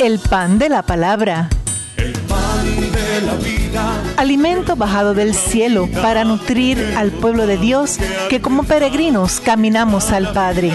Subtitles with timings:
[0.00, 1.48] El pan de la palabra.
[1.96, 4.02] El pan de la vida.
[4.16, 10.32] Alimento bajado del cielo para nutrir al pueblo de Dios que como peregrinos caminamos al
[10.32, 10.72] Padre.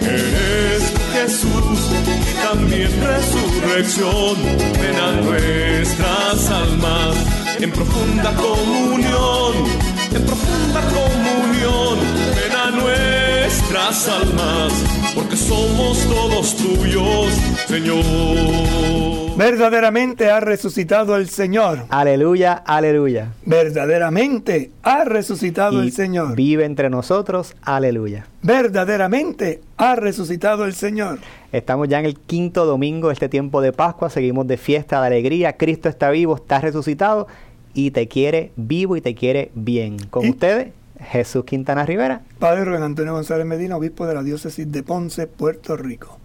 [0.00, 4.36] Eres Jesús y también resurrección.
[4.80, 7.16] Ven a nuestras almas
[7.60, 9.54] en profunda comunión,
[10.12, 11.05] en profunda comunión.
[13.86, 14.72] Almas
[15.14, 17.32] porque somos todos tuyos,
[17.68, 18.02] Señor.
[19.36, 21.84] Verdaderamente ha resucitado el Señor.
[21.90, 23.32] Aleluya, aleluya.
[23.44, 26.34] Verdaderamente ha resucitado Y el Señor.
[26.34, 28.26] Vive entre nosotros, aleluya.
[28.42, 31.20] Verdaderamente ha resucitado el Señor.
[31.52, 35.06] Estamos ya en el quinto domingo de este tiempo de Pascua, seguimos de fiesta, de
[35.06, 35.56] alegría.
[35.56, 37.28] Cristo está vivo, está resucitado
[37.72, 39.96] y te quiere vivo y te quiere bien.
[40.10, 42.22] Con Y- ustedes, Jesús Quintana Rivera.
[42.38, 46.18] Padre Rubén Antonio González Medina, obispo de la diócesis de Ponce, Puerto Rico.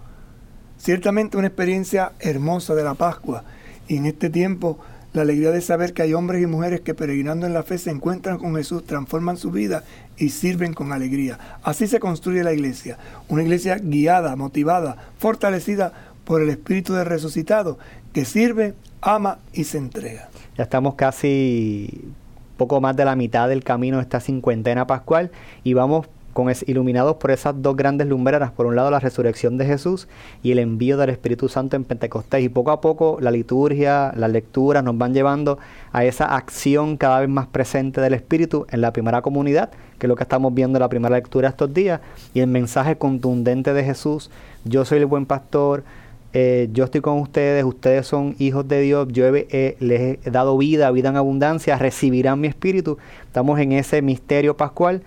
[0.77, 3.43] Ciertamente una experiencia hermosa de la Pascua
[3.87, 4.79] y en este tiempo
[5.13, 7.91] la alegría de saber que hay hombres y mujeres que peregrinando en la fe se
[7.91, 9.83] encuentran con Jesús, transforman su vida
[10.17, 11.37] y sirven con alegría.
[11.63, 15.91] Así se construye la iglesia, una iglesia guiada, motivada, fortalecida
[16.23, 17.77] por el Espíritu del resucitado
[18.13, 20.29] que sirve, ama y se entrega.
[20.57, 22.13] Ya estamos casi
[22.61, 25.31] poco más de la mitad del camino de esta cincuentena pascual
[25.63, 29.57] y vamos con es- iluminados por esas dos grandes lumbreras, por un lado la resurrección
[29.57, 30.07] de Jesús
[30.43, 32.43] y el envío del Espíritu Santo en Pentecostés.
[32.43, 35.57] Y poco a poco la liturgia, las lecturas nos van llevando
[35.91, 40.07] a esa acción cada vez más presente del Espíritu en la primera comunidad, que es
[40.07, 41.99] lo que estamos viendo en la primera lectura estos días,
[42.35, 44.29] y el mensaje contundente de Jesús,
[44.65, 45.83] yo soy el buen pastor,
[46.33, 50.31] eh, yo estoy con ustedes, ustedes son hijos de Dios, yo he- eh, les he
[50.31, 52.97] dado vida, vida en abundancia, recibirán mi espíritu.
[53.25, 55.03] Estamos en ese misterio pascual,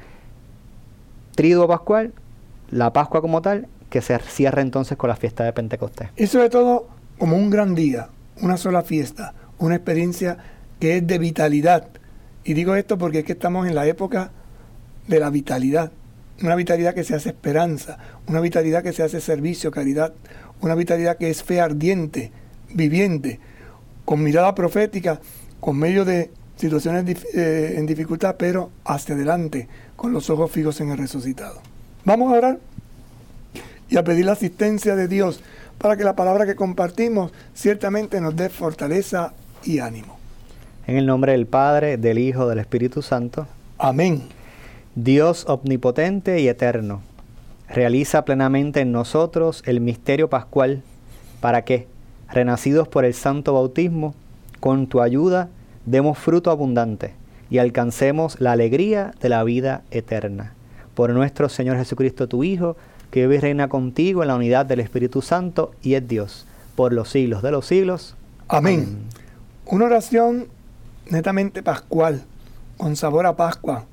[1.35, 2.13] triduo pascual,
[2.71, 6.09] la Pascua como tal, que se cierra entonces con la fiesta de Pentecostés.
[6.17, 8.09] Y sobre todo como un gran día,
[8.43, 10.39] una sola fiesta, una experiencia
[10.81, 11.89] que es de vitalidad.
[12.45, 14.31] Y digo esto porque es que estamos en la época
[15.07, 15.93] de la vitalidad.
[16.43, 20.13] Una vitalidad que se hace esperanza, una vitalidad que se hace servicio, caridad,
[20.61, 22.33] una vitalidad que es fe ardiente,
[22.73, 23.41] viviente,
[24.05, 25.21] con mirada profética,
[25.61, 30.81] con medio de situaciones dif- eh, en dificultad, pero hacia adelante, con los ojos fijos
[30.81, 31.61] en el resucitado.
[32.05, 32.59] Vamos a orar
[33.89, 35.41] y a pedir la asistencia de Dios
[35.79, 39.33] para que la palabra que compartimos ciertamente nos dé fortaleza
[39.65, 40.19] y ánimo.
[40.87, 43.47] En el nombre del Padre, del Hijo, del Espíritu Santo,
[43.79, 44.23] Amén.
[44.95, 47.03] Dios omnipotente y eterno,
[47.75, 50.83] realiza plenamente en nosotros el misterio pascual
[51.41, 51.89] para que,
[52.31, 54.15] renacidos por el santo bautismo,
[54.61, 55.49] con tu ayuda
[55.85, 57.13] demos fruto abundante
[57.51, 60.55] y alcancemos la alegría de la vida eterna.
[60.95, 62.77] Por nuestro Señor Jesucristo, tu Hijo,
[63.11, 66.47] que vive y reina contigo en la unidad del Espíritu Santo y es Dios,
[66.77, 68.17] por los siglos de los siglos.
[68.49, 68.99] Amén.
[69.67, 70.47] Una oración
[71.11, 72.23] netamente pascual,
[72.77, 73.85] con sabor a Pascua,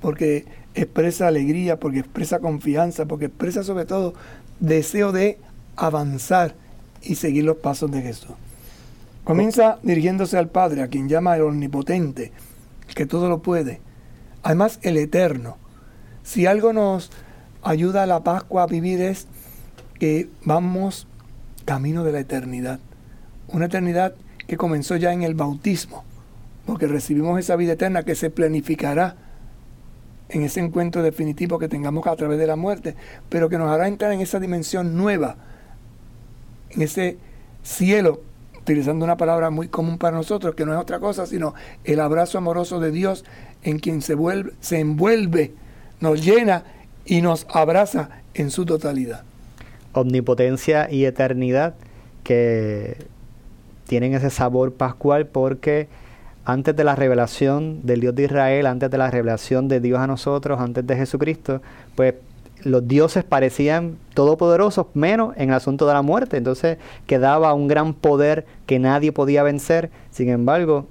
[0.00, 0.44] porque
[0.74, 4.14] expresa alegría, porque expresa confianza, porque expresa sobre todo
[4.60, 5.38] deseo de
[5.76, 6.54] avanzar
[7.02, 8.34] y seguir los pasos de Jesús.
[9.24, 12.32] Comienza dirigiéndose al Padre, a quien llama el Omnipotente,
[12.88, 13.80] el que todo lo puede.
[14.42, 15.56] Además, el Eterno.
[16.22, 17.10] Si algo nos
[17.62, 19.26] ayuda a la Pascua a vivir es
[19.98, 21.06] que vamos
[21.64, 22.80] camino de la eternidad.
[23.48, 24.14] Una eternidad
[24.46, 26.04] que comenzó ya en el bautismo,
[26.66, 29.16] porque recibimos esa vida eterna que se planificará
[30.28, 32.94] en ese encuentro definitivo que tengamos a través de la muerte,
[33.28, 35.36] pero que nos hará entrar en esa dimensión nueva,
[36.70, 37.18] en ese
[37.62, 38.20] cielo,
[38.60, 41.54] utilizando una palabra muy común para nosotros, que no es otra cosa, sino
[41.84, 43.24] el abrazo amoroso de Dios
[43.62, 45.52] en quien se, vuelve, se envuelve,
[46.00, 46.64] nos llena
[47.04, 49.24] y nos abraza en su totalidad.
[49.92, 51.74] omnipotencia y eternidad
[52.24, 52.96] que
[53.86, 55.88] tienen ese sabor pascual porque
[56.44, 60.06] antes de la revelación del Dios de Israel, antes de la revelación de Dios a
[60.06, 61.62] nosotros, antes de Jesucristo,
[61.94, 62.14] pues
[62.62, 66.36] los dioses parecían todopoderosos, menos en el asunto de la muerte.
[66.36, 69.90] Entonces quedaba un gran poder que nadie podía vencer.
[70.10, 70.86] Sin embargo,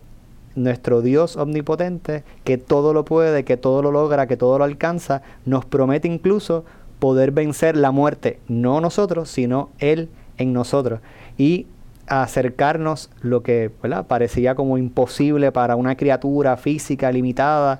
[0.56, 5.24] nuestro Dios omnipotente, que todo lo puede, que todo lo logra, que todo lo alcanza,
[5.46, 6.64] nos promete incluso
[7.00, 11.02] poder vencer la muerte, no nosotros, sino Él en nosotros.
[11.38, 11.68] Y
[12.08, 14.06] acercarnos lo que ¿verdad?
[14.08, 17.80] parecía como imposible para una criatura física limitada,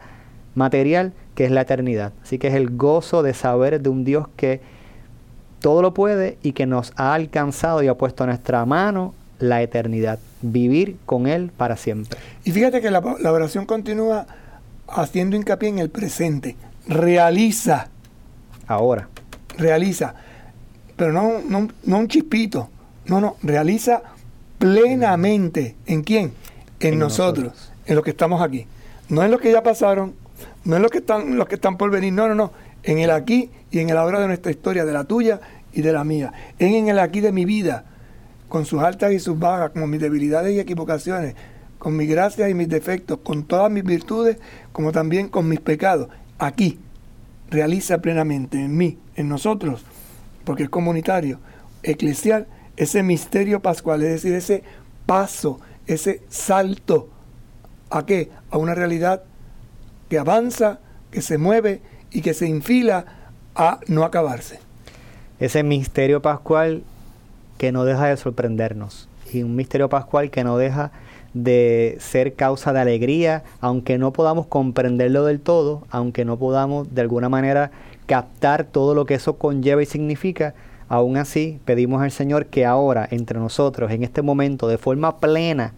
[0.56, 2.14] material, que es la eternidad.
[2.24, 4.62] Así que es el gozo de saber de un Dios que
[5.60, 9.62] todo lo puede y que nos ha alcanzado y ha puesto a nuestra mano la
[9.62, 12.20] eternidad, vivir con Él para siempre.
[12.44, 14.28] Y fíjate que la, la oración continúa
[14.88, 16.56] haciendo hincapié en el presente.
[16.88, 17.88] Realiza,
[18.68, 19.10] Ahora,
[19.58, 20.16] realiza.
[20.96, 22.70] Pero no, no, no un chispito,
[23.06, 24.02] No, no, realiza
[24.64, 25.76] plenamente.
[25.86, 26.32] ¿En quién?
[26.80, 28.66] En, nosotros, en los que estamos aquí.
[29.10, 30.14] No en los que ya pasaron,
[30.64, 32.54] no en los que están, los que están por venir, no, no, no.
[32.82, 35.42] En el aquí y en el ahora de nuestra historia, de la tuya
[35.74, 36.32] y de la mía.
[36.60, 37.84] En, en el aquí de mi vida,
[38.48, 41.36] con sus altas y sus bajas, con mis debilidades y equivocaciones,
[41.78, 44.38] con mis gracias y mis defectos, con todas mis virtudes,
[44.72, 46.08] como también con mis pecados.
[46.40, 46.80] Aquí
[47.50, 49.84] realiza plenamente en mí, en nosotros,
[50.46, 51.40] porque es comunitario,
[51.84, 54.64] eclesial, ese misterio pascual, es decir, ese
[55.06, 57.10] paso, ese salto.
[57.90, 58.32] ¿A qué?
[58.50, 59.24] A una realidad
[60.10, 60.80] que avanza,
[61.12, 61.82] que se mueve
[62.12, 63.06] y que se infila
[63.56, 64.60] a no acabarse.
[65.40, 66.84] Ese misterio pascual
[67.58, 70.92] que no deja de sorprendernos y un misterio pascual que no deja
[71.34, 77.02] de ser causa de alegría, aunque no podamos comprenderlo del todo, aunque no podamos de
[77.02, 77.72] alguna manera
[78.06, 80.54] captar todo lo que eso conlleva y significa,
[80.88, 85.74] aún así pedimos al Señor que ahora entre nosotros, en este momento, de forma plena,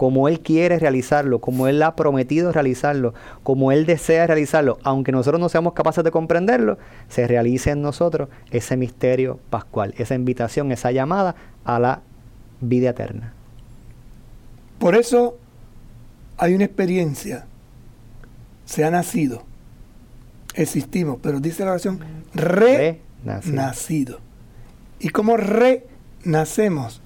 [0.00, 3.12] como Él quiere realizarlo, como Él ha prometido realizarlo,
[3.42, 6.78] como Él desea realizarlo, aunque nosotros no seamos capaces de comprenderlo,
[7.10, 11.34] se realice en nosotros ese misterio pascual, esa invitación, esa llamada
[11.64, 12.00] a la
[12.62, 13.34] vida eterna.
[14.78, 15.36] Por eso
[16.38, 17.44] hay una experiencia.
[18.64, 19.42] Se ha nacido.
[20.54, 22.00] Existimos, pero dice la oración,
[22.32, 24.20] renacido.
[25.00, 27.00] ¿Y cómo renacemos?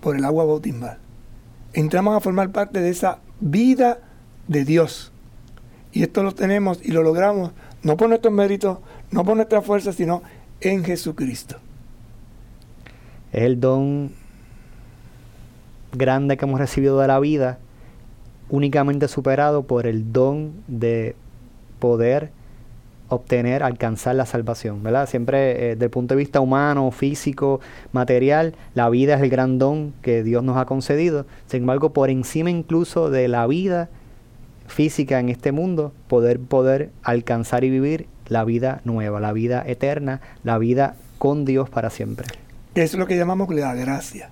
[0.00, 0.98] Por el agua bautismal.
[1.72, 3.98] Entramos a formar parte de esa vida
[4.48, 5.12] de Dios.
[5.92, 8.78] Y esto lo tenemos y lo logramos no por nuestros méritos,
[9.10, 10.22] no por nuestra fuerza, sino
[10.60, 11.56] en Jesucristo.
[13.32, 14.12] Es el don
[15.92, 17.58] grande que hemos recibido de la vida,
[18.48, 21.14] únicamente superado por el don de
[21.78, 22.32] poder
[23.14, 25.08] obtener, alcanzar la salvación, ¿verdad?
[25.08, 27.60] Siempre eh, desde el punto de vista humano, físico,
[27.92, 31.26] material, la vida es el gran don que Dios nos ha concedido.
[31.46, 33.88] Sin embargo, por encima incluso de la vida
[34.66, 40.20] física en este mundo, poder poder alcanzar y vivir la vida nueva, la vida eterna,
[40.42, 42.26] la vida con Dios para siempre.
[42.74, 44.30] Es lo que llamamos la gracia.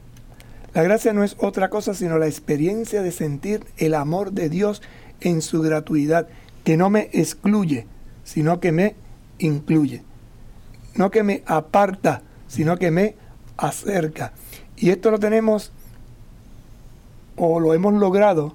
[0.74, 4.82] La gracia no es otra cosa sino la experiencia de sentir el amor de Dios
[5.20, 6.28] en su gratuidad,
[6.64, 7.86] que no me excluye,
[8.24, 8.94] sino que me
[9.38, 10.02] incluye.
[10.94, 13.16] No que me aparta, sino que me
[13.56, 14.32] acerca.
[14.76, 15.72] Y esto lo tenemos
[17.36, 18.54] o lo hemos logrado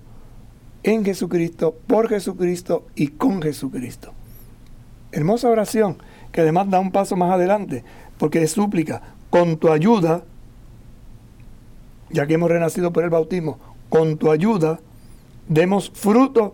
[0.84, 4.14] en Jesucristo, por Jesucristo y con Jesucristo.
[5.12, 5.98] Hermosa oración
[6.31, 7.84] que además da un paso más adelante,
[8.18, 10.24] porque es súplica, con tu ayuda,
[12.10, 13.58] ya que hemos renacido por el bautismo,
[13.90, 14.80] con tu ayuda,
[15.48, 16.54] demos fruto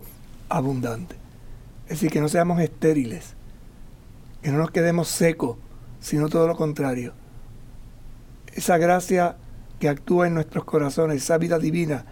[0.50, 1.23] abundante.
[1.94, 3.36] Es decir, que no seamos estériles,
[4.42, 5.58] que no nos quedemos secos,
[6.00, 7.14] sino todo lo contrario.
[8.52, 9.36] Esa gracia
[9.80, 12.06] que actúa en nuestros corazones, esa vida divina,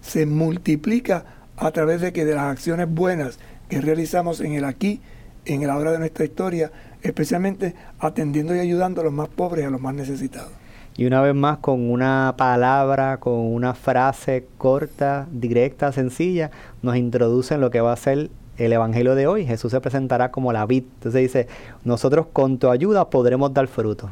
[0.00, 1.26] se multiplica
[1.58, 3.38] a través de que de las acciones buenas
[3.68, 5.02] que realizamos en el aquí,
[5.44, 6.72] en el ahora de nuestra historia,
[7.02, 10.52] especialmente atendiendo y ayudando a los más pobres a los más necesitados.
[10.96, 16.50] Y una vez más con una palabra, con una frase corta, directa, sencilla,
[16.80, 19.44] nos introduce en lo que va a ser el Evangelio de hoy.
[19.44, 20.84] Jesús se presentará como la vid.
[20.94, 21.48] Entonces dice,
[21.84, 24.10] nosotros con tu ayuda podremos dar fruto.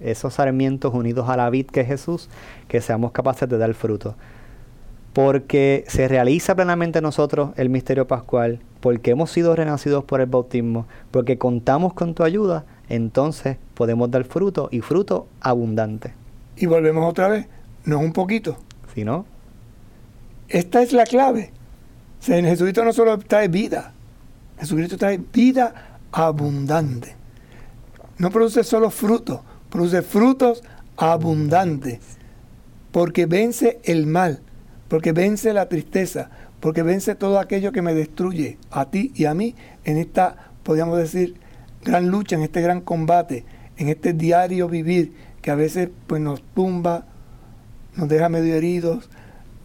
[0.00, 2.28] Esos sarmientos unidos a la vid que es Jesús,
[2.68, 4.14] que seamos capaces de dar fruto.
[5.12, 10.26] Porque se realiza plenamente en nosotros el misterio pascual, porque hemos sido renacidos por el
[10.26, 16.14] bautismo, porque contamos con tu ayuda, entonces podemos dar fruto y fruto abundante.
[16.56, 17.46] Y volvemos otra vez,
[17.84, 18.56] no es un poquito.
[18.94, 19.26] Si no.
[20.48, 21.52] Esta es la clave.
[22.26, 23.92] En Jesucristo no solo trae vida,
[24.58, 27.14] Jesucristo trae vida abundante.
[28.18, 30.62] No produce solo fruto, produce frutos
[30.96, 32.00] abundantes.
[32.90, 34.40] Porque vence el mal,
[34.88, 39.34] porque vence la tristeza, porque vence todo aquello que me destruye a ti y a
[39.34, 41.36] mí en esta, podríamos decir,
[41.84, 43.44] gran lucha, en este gran combate,
[43.76, 47.06] en este diario vivir que a veces pues nos tumba,
[47.94, 49.08] nos deja medio heridos,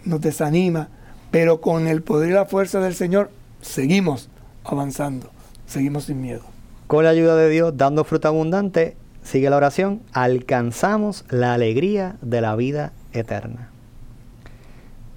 [0.05, 0.89] nos desanima,
[1.33, 4.29] pero con el poder y la fuerza del Señor seguimos
[4.63, 5.31] avanzando,
[5.65, 6.43] seguimos sin miedo.
[6.85, 12.39] Con la ayuda de Dios, dando fruto abundante, sigue la oración, alcanzamos la alegría de
[12.39, 13.69] la vida eterna.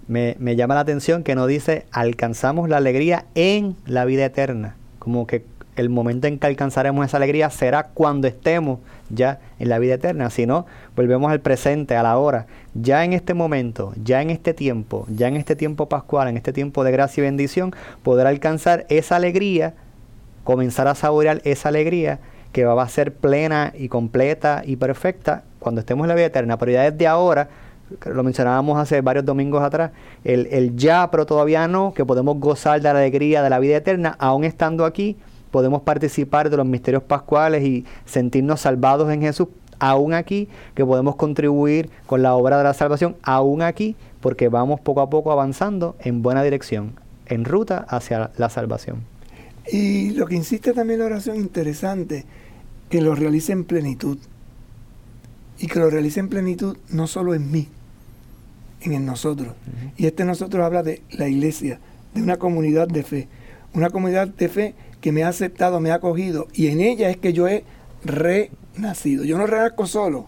[0.09, 4.75] Me, me llama la atención que no dice alcanzamos la alegría en la vida eterna,
[4.99, 5.45] como que
[5.77, 10.31] el momento en que alcanzaremos esa alegría será cuando estemos ya en la vida eterna.
[10.31, 10.67] Si no,
[10.97, 12.47] volvemos al presente, a la hora.
[12.75, 16.53] Ya en este momento, ya en este tiempo, ya en este tiempo pascual, en este
[16.53, 19.75] tiempo de gracia y bendición, poder alcanzar esa alegría,
[20.45, 22.19] comenzar a saborear esa alegría
[22.53, 26.57] que va a ser plena y completa y perfecta cuando estemos en la vida eterna,
[26.57, 27.49] pero ya desde ahora,
[28.07, 29.91] lo mencionábamos hace varios domingos atrás,
[30.25, 33.77] el, el ya, pero todavía no, que podemos gozar de la alegría de la vida
[33.77, 35.17] eterna, aún estando aquí,
[35.51, 39.49] podemos participar de los misterios pascuales y sentirnos salvados en Jesús,
[39.79, 44.81] aún aquí, que podemos contribuir con la obra de la salvación, aún aquí, porque vamos
[44.81, 46.93] poco a poco avanzando en buena dirección,
[47.27, 49.03] en ruta hacia la salvación.
[49.71, 52.25] Y lo que insiste también la oración interesante,
[52.89, 54.19] que lo realice en plenitud.
[55.59, 57.69] Y que lo realice en plenitud no solo en mí,
[58.83, 59.55] en el nosotros.
[59.97, 61.81] Y este nosotros habla de la iglesia,
[62.15, 63.29] de una comunidad de fe.
[63.75, 66.49] Una comunidad de fe que me ha aceptado, me ha acogido.
[66.53, 67.65] Y en ella es que yo he
[68.05, 69.25] renacido.
[69.25, 70.19] Yo no renazco solo.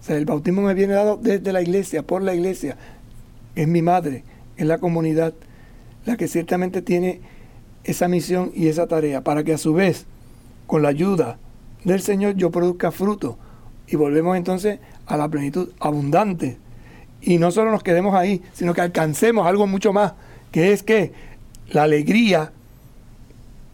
[0.00, 2.76] O sea, el bautismo me viene dado desde la iglesia, por la iglesia.
[3.54, 4.24] Es mi madre,
[4.56, 5.34] es la comunidad,
[6.04, 7.20] la que ciertamente tiene
[7.84, 10.06] esa misión y esa tarea, para que a su vez,
[10.66, 11.38] con la ayuda
[11.84, 13.38] del Señor, yo produzca fruto.
[13.86, 16.56] Y volvemos entonces a la plenitud abundante.
[17.20, 20.14] Y no solo nos quedemos ahí, sino que alcancemos algo mucho más,
[20.50, 21.12] que es que
[21.68, 22.52] la alegría,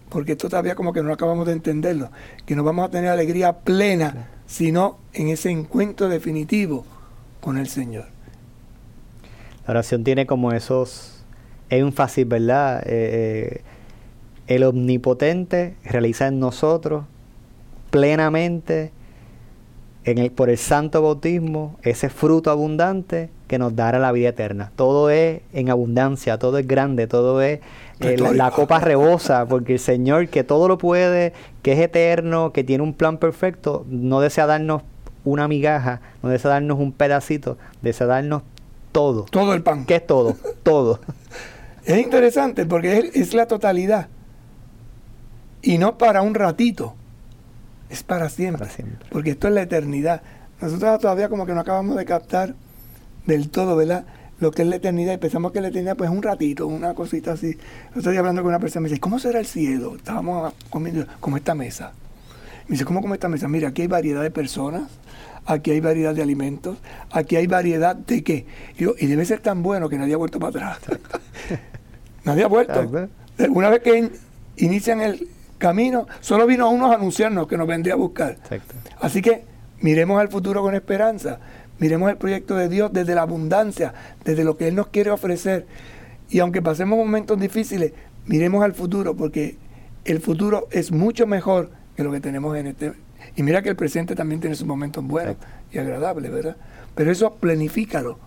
[0.09, 2.11] porque esto todavía como que no acabamos de entenderlo,
[2.47, 6.85] que no vamos a tener alegría plena, sino en ese encuentro definitivo
[7.41, 8.07] con el Señor.
[9.67, 11.23] La oración tiene como esos
[11.69, 12.83] énfasis, ¿verdad?
[12.87, 13.63] Eh, eh,
[14.47, 17.05] el omnipotente realiza en nosotros
[17.91, 18.93] plenamente
[20.05, 24.73] en el, por el santo bautismo ese fruto abundante que nos dará la vida eterna.
[24.75, 27.61] Todo es en abundancia, todo es grande, todo es
[28.01, 32.53] eh, la, la, copa rebosa, porque el Señor que todo lo puede, que es eterno,
[32.53, 34.83] que tiene un plan perfecto, no desea darnos
[35.25, 38.43] una migaja, no desea darnos un pedacito, desea darnos
[38.93, 39.25] todo.
[39.25, 39.85] Todo el pan.
[39.85, 40.37] ¿Qué es todo?
[40.63, 41.01] todo.
[41.85, 44.09] Es interesante porque es, es la totalidad.
[45.63, 46.95] Y no para un ratito,
[47.91, 49.09] es para siempre, Para siempre.
[49.11, 50.23] Porque esto es la eternidad.
[50.61, 52.55] Nosotros todavía como que no acabamos de captar
[53.27, 54.05] del todo, ¿verdad?
[54.41, 56.95] Lo que es la eternidad y pensamos que la eternidad pues es un ratito, una
[56.95, 57.57] cosita así.
[57.95, 59.97] Yo estoy hablando con una persona y me dice, ¿cómo será el cielo?
[59.97, 61.93] Estábamos comiendo como esta mesa.
[62.69, 63.49] Me dice, ¿cómo como esta mesa?
[63.49, 64.91] Mira, aquí hay variedad de personas,
[65.47, 66.77] aquí hay variedad de alimentos,
[67.11, 68.47] aquí hay variedad de qué.
[68.77, 70.99] Y, yo, y debe ser tan bueno que nadie ha vuelto para atrás.
[72.25, 72.89] nadie ha vuelto.
[73.51, 74.13] Una vez que in-
[74.57, 75.29] inician el
[75.59, 78.33] camino, solo vino a unos a anunciarnos que nos vendría a buscar.
[78.33, 78.75] Exacto.
[79.01, 79.45] Así que
[79.81, 81.41] miremos al futuro con esperanza,
[81.79, 83.95] miremos el proyecto de Dios desde la abundancia,
[84.25, 85.67] desde lo que Él nos quiere ofrecer.
[86.31, 87.93] Y aunque pasemos momentos difíciles,
[88.27, 89.57] miremos al futuro, porque
[90.05, 92.93] el futuro es mucho mejor que lo que tenemos en este.
[93.37, 95.37] Y mira que el presente también tiene sus momentos buenos
[95.73, 96.57] y agradables, ¿verdad?
[96.95, 98.19] Pero eso planifícalo.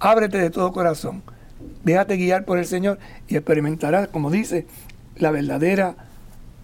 [0.00, 1.22] Ábrete de todo corazón.
[1.84, 2.98] Déjate guiar por el Señor
[3.28, 4.66] y experimentarás, como dice,
[5.16, 5.94] la verdadera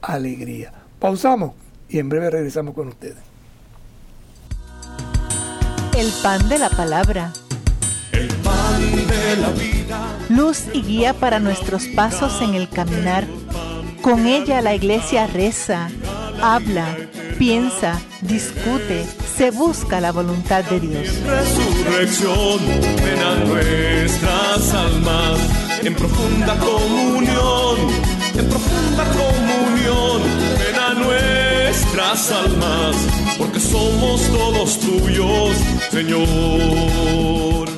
[0.02, 0.72] alegría.
[0.98, 1.52] Pausamos
[1.88, 3.27] y en breve regresamos con ustedes.
[5.98, 7.32] El pan de la palabra.
[8.12, 10.16] El pan de la vida.
[10.28, 13.26] Luz y guía para nuestros pasos en el caminar.
[14.00, 15.88] Con ella la iglesia reza,
[16.40, 16.96] habla,
[17.36, 21.08] piensa, discute, se busca la voluntad de Dios.
[21.26, 22.60] resurrección,
[23.04, 25.40] ven a nuestras almas
[25.82, 27.76] en profunda comunión,
[28.38, 29.37] en profunda comunión,
[31.78, 32.96] nuestras almas,
[33.38, 35.56] porque somos todos tuyos,
[35.90, 37.68] Señor.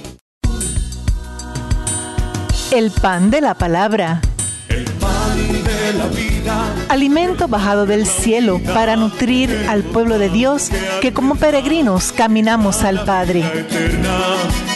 [2.71, 4.21] El pan de la palabra.
[4.69, 10.71] El pan de la vida, Alimento bajado del cielo para nutrir al pueblo de Dios
[11.01, 13.41] que como peregrinos caminamos al Padre.
[13.41, 14.19] eterna,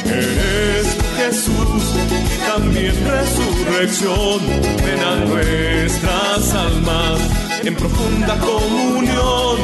[0.04, 4.40] eres Jesús, y también resurrección,
[4.84, 9.58] ven a nuestras almas en profunda comunión,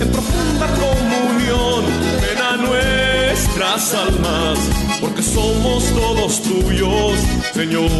[0.00, 1.84] en profunda comunión,
[2.20, 4.58] ven a nuestras almas,
[5.00, 7.20] porque somos todos tuyos,
[7.54, 7.90] Señor.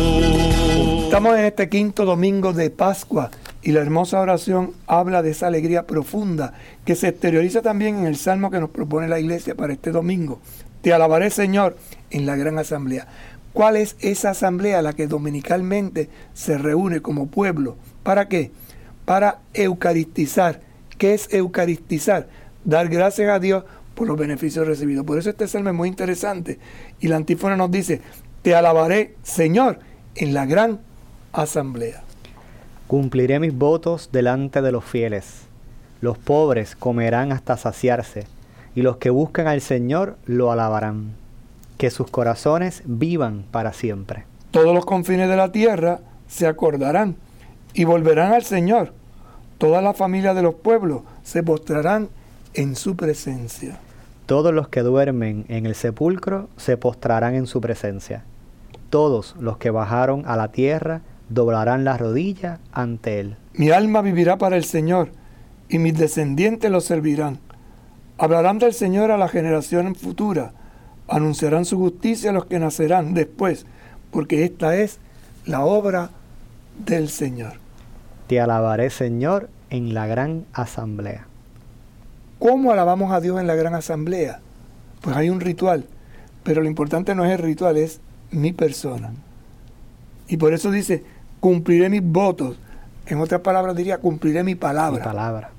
[1.04, 3.30] Estamos en este quinto domingo de Pascua
[3.62, 8.16] y la hermosa oración habla de esa alegría profunda que se exterioriza también en el
[8.16, 10.40] salmo que nos propone la iglesia para este domingo.
[10.82, 11.76] Te alabaré, Señor,
[12.10, 13.06] en la gran asamblea.
[13.52, 17.76] ¿Cuál es esa asamblea la que dominicalmente se reúne como pueblo?
[18.02, 18.50] ¿Para qué?
[19.06, 20.60] Para eucaristizar.
[20.98, 22.28] ¿Qué es eucaristizar?
[22.64, 25.06] Dar gracias a Dios por los beneficios recibidos.
[25.06, 26.58] Por eso este salmo es muy interesante.
[27.00, 28.02] Y la antífona nos dice,
[28.42, 29.80] te alabaré, Señor,
[30.14, 30.80] en la gran
[31.32, 32.02] asamblea.
[32.86, 35.46] Cumpliré mis votos delante de los fieles.
[36.00, 38.26] Los pobres comerán hasta saciarse,
[38.74, 41.14] y los que buscan al Señor lo alabarán.
[41.78, 44.24] Que sus corazones vivan para siempre.
[44.50, 47.16] Todos los confines de la tierra se acordarán
[47.76, 48.94] y volverán al Señor.
[49.58, 52.08] Todas las familias de los pueblos se postrarán
[52.54, 53.78] en su presencia.
[54.24, 58.24] Todos los que duermen en el sepulcro se postrarán en su presencia.
[58.88, 63.36] Todos los que bajaron a la tierra doblarán la rodilla ante él.
[63.52, 65.10] Mi alma vivirá para el Señor,
[65.68, 67.38] y mis descendientes lo servirán.
[68.16, 70.52] Hablarán del Señor a la generación futura,
[71.08, 73.66] anunciarán su justicia a los que nacerán después,
[74.10, 74.98] porque esta es
[75.44, 76.08] la obra
[76.86, 77.65] del Señor.
[78.26, 81.26] Te alabaré, Señor, en la gran asamblea.
[82.38, 84.40] ¿Cómo alabamos a Dios en la gran asamblea?
[85.00, 85.86] Pues hay un ritual,
[86.42, 89.12] pero lo importante no es el ritual, es mi persona.
[90.28, 91.04] Y por eso dice,
[91.40, 92.58] cumpliré mis votos.
[93.06, 94.98] En otras palabras diría, cumpliré mi palabra.
[94.98, 95.50] Mi palabra.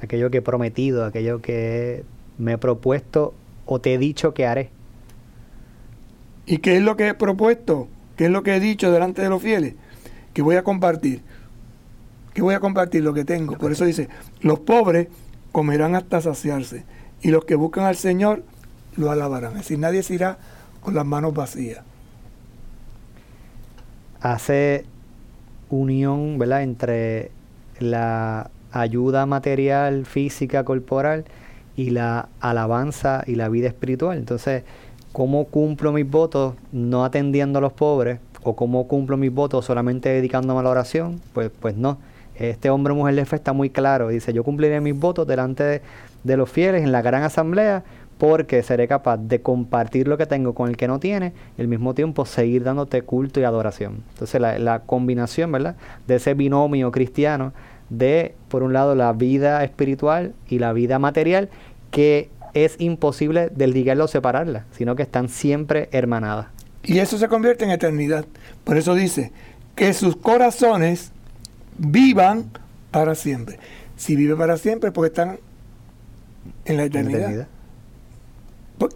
[0.00, 2.04] Aquello que he prometido, aquello que
[2.38, 3.34] me he propuesto
[3.66, 4.70] o te he dicho que haré.
[6.46, 7.88] ¿Y qué es lo que he propuesto?
[8.16, 9.74] ¿Qué es lo que he dicho delante de los fieles?
[10.32, 11.22] Que voy a compartir.
[12.34, 13.56] Que voy a compartir lo que tengo.
[13.56, 14.08] Por eso dice,
[14.40, 15.08] los pobres
[15.52, 16.84] comerán hasta saciarse.
[17.22, 18.42] Y los que buscan al Señor
[18.96, 19.52] lo alabarán.
[19.52, 20.38] Es decir, nadie se irá
[20.80, 21.84] con las manos vacías.
[24.20, 24.84] Hace
[25.70, 26.62] unión ¿verdad?
[26.62, 27.30] entre
[27.78, 31.24] la ayuda material, física, corporal
[31.76, 34.18] y la alabanza y la vida espiritual.
[34.18, 34.64] Entonces,
[35.12, 38.18] ¿cómo cumplo mis votos no atendiendo a los pobres?
[38.42, 41.20] ¿O cómo cumplo mis votos solamente dedicándome a la oración?
[41.32, 41.98] Pues, pues no.
[42.36, 44.08] Este hombre o mujer de fe está muy claro.
[44.08, 45.82] Dice, yo cumpliré mis votos delante
[46.24, 47.84] de, los fieles en la gran asamblea
[48.18, 51.68] porque seré capaz de compartir lo que tengo con el que no tiene y al
[51.68, 54.02] mismo tiempo seguir dándote culto y adoración.
[54.12, 55.76] Entonces la, la, combinación, ¿verdad?
[56.06, 57.52] De ese binomio cristiano
[57.90, 61.50] de, por un lado, la vida espiritual y la vida material,
[61.90, 66.46] que es imposible desligarla o separarla, sino que están siempre hermanadas.
[66.84, 68.26] Y eso se convierte en eternidad.
[68.62, 69.32] Por eso dice,
[69.74, 71.12] que sus corazones
[71.78, 72.50] vivan
[72.90, 73.58] para siempre.
[73.96, 75.38] Si vive para siempre, porque están
[76.64, 77.16] en la eternidad.
[77.16, 77.48] ¿En la eternidad?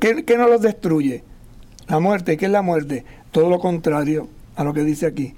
[0.01, 1.23] ¿Qué, ¿Qué, no los destruye?
[1.89, 2.37] La muerte.
[2.37, 3.05] ¿Qué es la muerte?
[3.31, 5.35] Todo lo contrario a lo que dice aquí.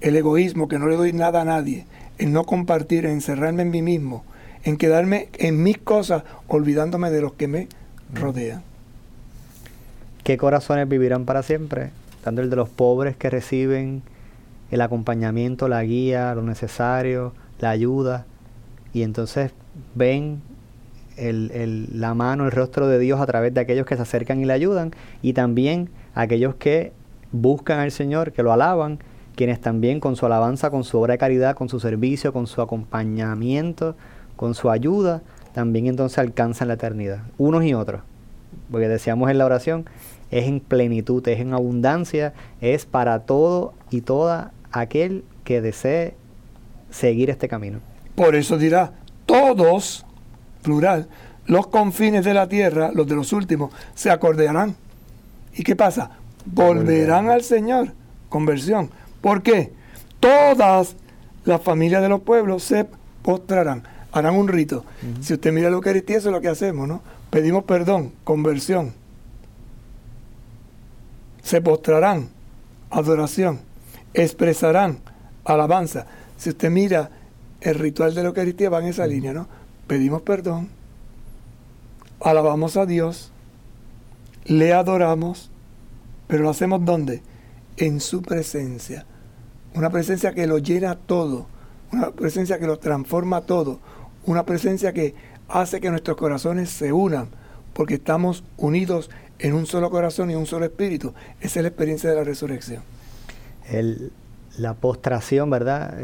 [0.00, 1.86] El egoísmo, que no le doy nada a nadie.
[2.18, 4.24] El no compartir, en encerrarme en mí mismo.
[4.62, 7.68] En quedarme en mis cosas, olvidándome de los que me
[8.14, 8.62] rodean.
[10.24, 11.90] ¿Qué corazones vivirán para siempre?
[12.22, 14.02] Tanto el de los pobres que reciben
[14.70, 18.26] el acompañamiento, la guía, lo necesario, la ayuda.
[18.92, 19.52] Y entonces
[19.94, 20.42] ven
[21.16, 24.52] la mano, el rostro de Dios a través de aquellos que se acercan y le
[24.52, 26.92] ayudan, y también aquellos que
[27.30, 28.98] buscan al Señor, que lo alaban,
[29.36, 32.62] quienes también con su alabanza, con su obra de caridad, con su servicio, con su
[32.62, 33.96] acompañamiento,
[34.36, 38.02] con su ayuda, también entonces alcanzan la eternidad, unos y otros.
[38.70, 39.84] Porque decíamos en la oración,
[40.30, 46.14] es en plenitud, es en abundancia, es para todo y toda aquel que desee
[46.90, 47.80] seguir este camino.
[48.14, 48.92] Por eso dirá,
[49.26, 50.04] todos
[50.62, 51.08] plural,
[51.46, 54.76] los confines de la tierra, los de los últimos, se acordarán.
[55.54, 56.10] ¿Y qué pasa?
[56.44, 57.92] Volverán al Señor.
[58.28, 58.90] Conversión.
[59.20, 59.72] ¿Por qué?
[60.20, 60.96] Todas
[61.44, 62.86] las familias de los pueblos se
[63.22, 64.84] postrarán, harán un rito.
[65.02, 65.22] Uh -huh.
[65.22, 67.02] Si usted mira la Eucaristía, eso es lo que hacemos, ¿no?
[67.30, 68.92] Pedimos perdón, conversión.
[71.42, 72.28] Se postrarán,
[72.90, 73.60] adoración.
[74.14, 74.98] Expresarán,
[75.44, 76.06] alabanza.
[76.36, 77.10] Si usted mira
[77.60, 79.46] el ritual de la Eucaristía, va en esa línea, ¿no?
[79.90, 80.68] pedimos perdón,
[82.20, 83.32] alabamos a Dios,
[84.44, 85.50] le adoramos,
[86.28, 87.22] pero lo hacemos ¿dónde?
[87.76, 89.04] En su presencia.
[89.74, 91.48] Una presencia que lo llena todo,
[91.92, 93.80] una presencia que lo transforma todo,
[94.26, 95.16] una presencia que
[95.48, 97.28] hace que nuestros corazones se unan,
[97.72, 101.14] porque estamos unidos en un solo corazón y un solo espíritu.
[101.40, 102.84] Esa es la experiencia de la resurrección.
[103.70, 104.12] El,
[104.58, 105.96] la postración, ¿verdad?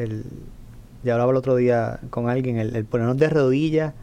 [1.04, 3.94] Ya hablaba el otro día con alguien, el, el, ponernos de rodillas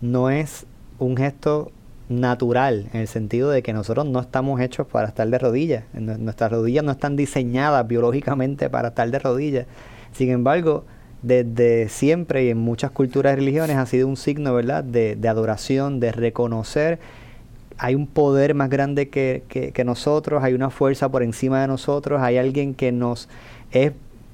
[0.00, 0.66] no es
[0.98, 1.72] un gesto
[2.08, 5.84] natural, en el sentido de que nosotros no estamos hechos para estar de rodillas.
[5.94, 9.66] Nuestras rodillas no están diseñadas biológicamente para estar de rodillas.
[10.12, 10.84] Sin embargo,
[11.22, 15.28] desde siempre y en muchas culturas y religiones ha sido un signo, ¿verdad?, de, de
[15.28, 16.98] adoración, de reconocer.
[17.78, 22.36] Hay un poder más grande que, nosotros, hay una fuerza por encima de nosotros, hay
[22.36, 23.28] alguien que nos
[23.72, 23.92] es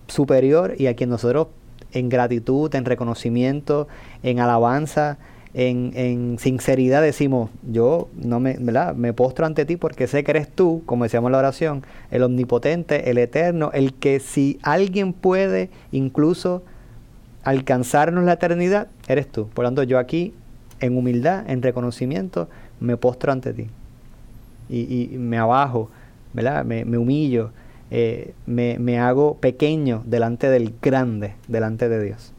[0.08, 1.48] superior y a quien nosotros
[1.92, 3.88] en gratitud, en reconocimiento,
[4.22, 5.18] en alabanza,
[5.54, 10.82] en, sinceridad decimos, yo no me, me postro ante ti porque sé que eres tú,
[10.86, 16.62] como decíamos en la oración, el omnipotente, el eterno, el que si alguien puede incluso
[17.42, 19.48] alcanzarnos la eternidad, eres tú.
[19.48, 20.34] Por lo tanto, yo aquí,
[20.80, 22.48] en humildad, en reconocimiento,
[22.80, 23.68] me postro ante ti.
[24.68, 25.90] Y, y me abajo,
[26.32, 26.64] ¿verdad?
[26.64, 27.50] Me, me humillo,
[27.90, 32.32] eh, me, me, hago pequeño delante del grande, delante de Dios.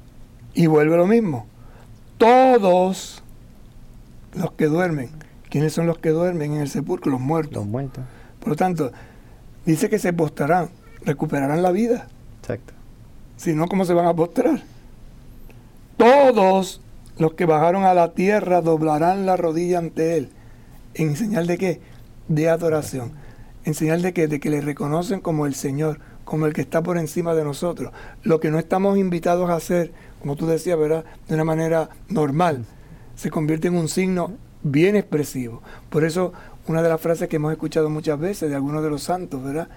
[0.53, 1.45] Y vuelve lo mismo.
[2.17, 3.23] Todos
[4.33, 5.09] los que duermen.
[5.49, 7.11] ¿Quiénes son los que duermen en el sepulcro?
[7.11, 7.55] Los muertos.
[7.55, 8.03] Los muertos.
[8.39, 8.91] Por lo tanto,
[9.65, 10.69] dice que se postrarán,
[11.03, 12.07] recuperarán la vida.
[12.39, 12.73] Exacto.
[13.35, 14.61] Si no, ¿cómo se van a postrar?
[15.97, 16.81] Todos
[17.21, 20.29] los que bajaron a la tierra doblarán la rodilla ante Él.
[20.95, 21.79] ¿En señal de qué?
[22.27, 23.11] De adoración.
[23.63, 24.27] ¿En señal de qué?
[24.27, 27.93] De que le reconocen como el Señor, como el que está por encima de nosotros.
[28.23, 31.05] Lo que no estamos invitados a hacer, como tú decías, ¿verdad?
[31.27, 32.65] De una manera normal,
[33.15, 34.31] se convierte en un signo
[34.63, 35.61] bien expresivo.
[35.91, 36.33] Por eso,
[36.65, 39.69] una de las frases que hemos escuchado muchas veces de algunos de los santos, ¿verdad?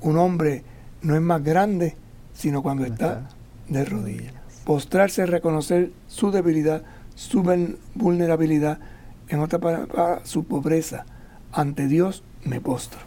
[0.00, 0.64] Un hombre
[1.02, 1.94] no es más grande,
[2.32, 3.28] sino cuando está
[3.68, 4.45] de rodillas.
[4.66, 6.82] Postrarse reconocer su debilidad,
[7.14, 7.42] su
[7.94, 8.80] vulnerabilidad,
[9.28, 11.06] en otra palabra, su pobreza.
[11.52, 12.98] Ante Dios me postro.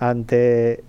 [0.00, 0.82] Ante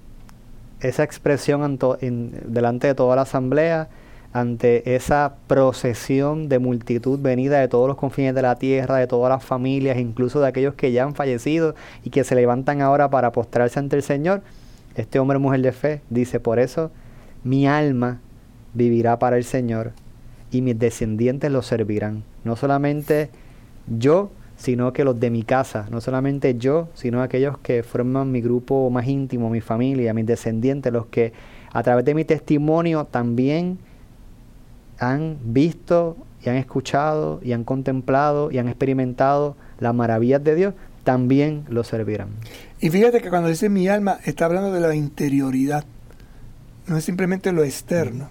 [0.80, 3.90] esa expresión delante de toda la asamblea,
[4.32, 9.30] ante esa procesión de multitud venida de todos los confines de la tierra, de todas
[9.30, 13.34] las familias, incluso de aquellos que ya han fallecido y que se levantan ahora para
[13.34, 14.44] postrarse ante el Señor,
[14.96, 16.90] este hombre mujer de fe dice, por eso
[17.44, 18.22] mi alma
[18.74, 19.92] vivirá para el Señor
[20.52, 22.24] y mis descendientes lo servirán.
[22.44, 23.30] No solamente
[23.88, 28.42] yo, sino que los de mi casa, no solamente yo, sino aquellos que forman mi
[28.42, 31.32] grupo más íntimo, mi familia, mis descendientes, los que
[31.72, 33.80] a través de mi testimonio también
[35.00, 40.74] han visto y han escuchado y han contemplado y han experimentado las maravillas de Dios,
[41.04, 42.30] también lo servirán.
[42.82, 45.86] Y fíjate que cuando dice mi alma, está hablando de la interioridad.
[46.88, 48.30] No es simplemente lo externo,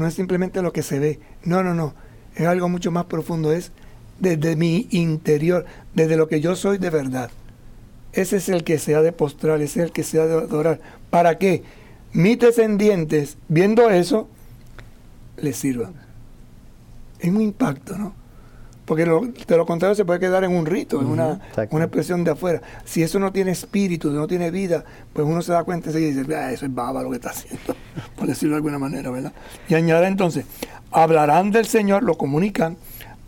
[0.00, 1.20] no es simplemente lo que se ve.
[1.44, 1.94] No, no, no.
[2.34, 3.52] Es algo mucho más profundo.
[3.52, 3.70] Es
[4.18, 7.30] desde mi interior, desde lo que yo soy de verdad.
[8.12, 10.34] Ese es el que se ha de postrar, ese es el que se ha de
[10.34, 10.80] adorar.
[11.10, 11.62] ¿Para qué?
[12.12, 14.28] Mis descendientes, viendo eso,
[15.36, 15.94] les sirvan.
[17.20, 18.14] Es un impacto, ¿no?
[18.90, 21.38] Porque de lo contrario se puede quedar en un rito, en una,
[21.70, 22.60] una, expresión de afuera.
[22.84, 26.34] Si eso no tiene espíritu, no tiene vida, pues uno se da cuenta y dice,
[26.34, 27.76] ah, eso es baba lo que está haciendo,
[28.16, 29.32] por decirlo de alguna manera, ¿verdad?
[29.68, 30.44] Y añade entonces,
[30.90, 32.78] hablarán del Señor, lo comunican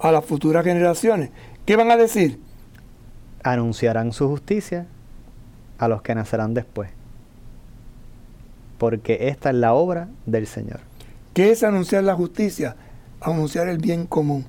[0.00, 1.30] a las futuras generaciones.
[1.64, 2.40] ¿Qué van a decir?
[3.44, 4.88] Anunciarán su justicia
[5.78, 6.90] a los que nacerán después.
[8.78, 10.80] Porque esta es la obra del Señor.
[11.34, 12.74] ¿Qué es anunciar la justicia?
[13.20, 14.44] Anunciar el bien común.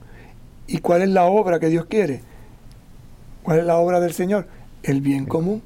[0.68, 2.22] ¿Y cuál es la obra que Dios quiere?
[3.44, 4.48] ¿Cuál es la obra del Señor?
[4.84, 5.62] El bien común,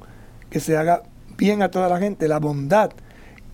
[0.50, 1.02] que se haga
[1.36, 2.90] bien a toda la gente, la bondad,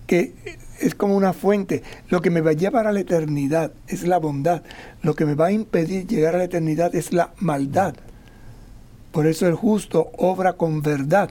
[0.07, 0.33] que
[0.79, 1.83] es como una fuente.
[2.09, 4.63] Lo que me va a llevar a la eternidad es la bondad.
[5.01, 7.95] Lo que me va a impedir llegar a la eternidad es la maldad.
[9.11, 11.29] Por eso el justo obra con verdad.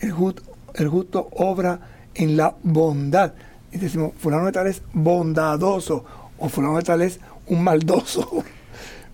[0.00, 0.42] El justo,
[0.74, 1.80] el justo obra
[2.14, 3.34] en la bondad.
[3.72, 6.04] Y decimos, fulano de tal es bondadoso
[6.38, 8.44] o fulano de tal es un maldoso.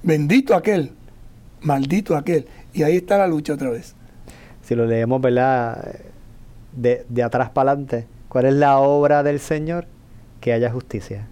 [0.05, 0.91] Bendito aquel,
[1.63, 2.47] maldito aquel.
[2.75, 3.97] Y ahí está la lucha otra vez.
[4.61, 5.95] Si lo leemos, ¿verdad?
[6.77, 9.87] De, atrás para adelante, ¿cuál es la obra del Señor?
[10.43, 11.27] Que haya justicia,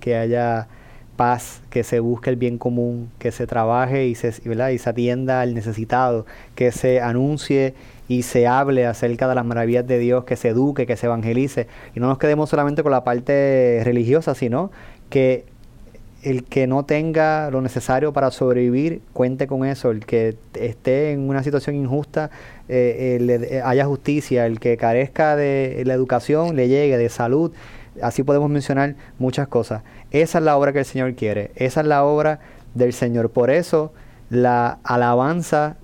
[0.00, 0.68] que haya
[1.16, 4.70] paz, que se busque el bien común, que se trabaje y se, ¿verdad?
[4.70, 7.74] y se atienda al necesitado, que se anuncie
[8.08, 11.66] y se hable acerca de las maravillas de Dios, que se eduque, que se evangelice.
[11.94, 14.70] Y no nos quedemos solamente con la parte religiosa, sino
[15.10, 15.44] que
[16.24, 19.90] el que no tenga lo necesario para sobrevivir, cuente con eso.
[19.90, 22.30] El que esté en una situación injusta,
[22.68, 24.46] eh, eh, haya justicia.
[24.46, 27.52] El que carezca de la educación, le llegue, de salud.
[28.00, 29.82] Así podemos mencionar muchas cosas.
[30.10, 31.50] Esa es la obra que el Señor quiere.
[31.56, 32.40] Esa es la obra
[32.74, 33.28] del Señor.
[33.30, 33.92] Por eso
[34.30, 35.76] la alabanza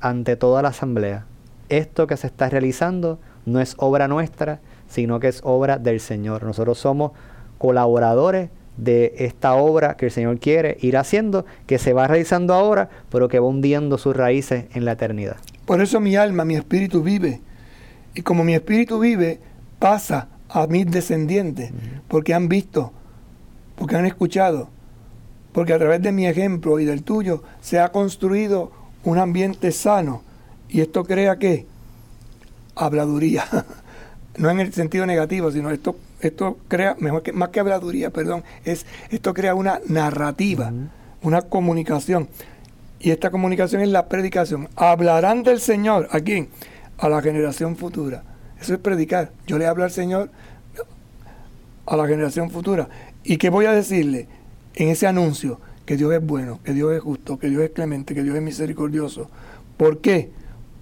[0.00, 1.26] ante toda la asamblea.
[1.68, 6.42] Esto que se está realizando no es obra nuestra, sino que es obra del Señor.
[6.44, 7.12] Nosotros somos
[7.58, 12.88] colaboradores de esta obra que el Señor quiere ir haciendo, que se va realizando ahora,
[13.10, 15.36] pero que va hundiendo sus raíces en la eternidad.
[15.66, 17.40] Por eso mi alma, mi espíritu vive.
[18.14, 19.40] Y como mi espíritu vive,
[19.78, 21.72] pasa a mis descendientes,
[22.08, 22.92] porque han visto,
[23.76, 24.70] porque han escuchado,
[25.52, 28.70] porque a través de mi ejemplo y del tuyo se ha construido
[29.04, 30.22] un ambiente sano.
[30.68, 31.66] Y esto crea que
[32.76, 33.44] habladuría,
[34.38, 38.44] no en el sentido negativo, sino esto esto crea, mejor que, más que habladuría, perdón,
[38.64, 40.72] es, esto crea una narrativa,
[41.22, 42.28] una comunicación.
[43.00, 44.68] Y esta comunicación es la predicación.
[44.74, 46.48] Hablarán del Señor, ¿a quién?
[46.98, 48.24] A la generación futura.
[48.60, 49.30] Eso es predicar.
[49.46, 50.30] Yo le hablo al Señor
[51.86, 52.88] a la generación futura.
[53.24, 54.26] ¿Y qué voy a decirle
[54.74, 55.60] en ese anuncio?
[55.86, 58.42] Que Dios es bueno, que Dios es justo, que Dios es clemente, que Dios es
[58.42, 59.30] misericordioso.
[59.76, 60.30] ¿Por qué?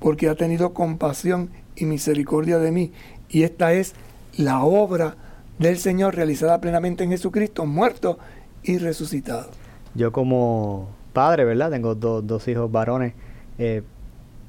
[0.01, 2.93] Porque ha tenido compasión y misericordia de mí.
[3.29, 3.95] Y esta es
[4.37, 5.17] la obra
[5.59, 8.19] del Señor realizada plenamente en Jesucristo, muerto
[8.63, 9.51] y resucitado.
[9.95, 11.71] Yo como padre, ¿verdad?
[11.71, 13.15] Tengo dos hijos varones.
[13.59, 13.83] Eh,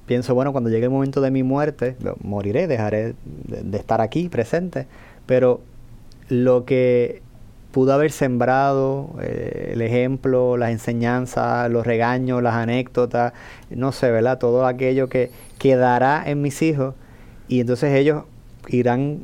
[0.06, 4.88] pienso, bueno, cuando llegue el momento de mi muerte, moriré, dejaré de, estar aquí presente,
[5.26, 5.62] pero
[6.28, 7.22] lo que
[7.72, 13.34] pudo haber sembrado, eh, el ejemplo, las enseñanzas, los regaños, las anécdotas,
[13.70, 14.40] no sé, ¿verdad?
[14.40, 16.96] Todo aquello que quedará en mis hijos
[17.48, 18.24] y entonces ellos
[18.68, 19.22] irán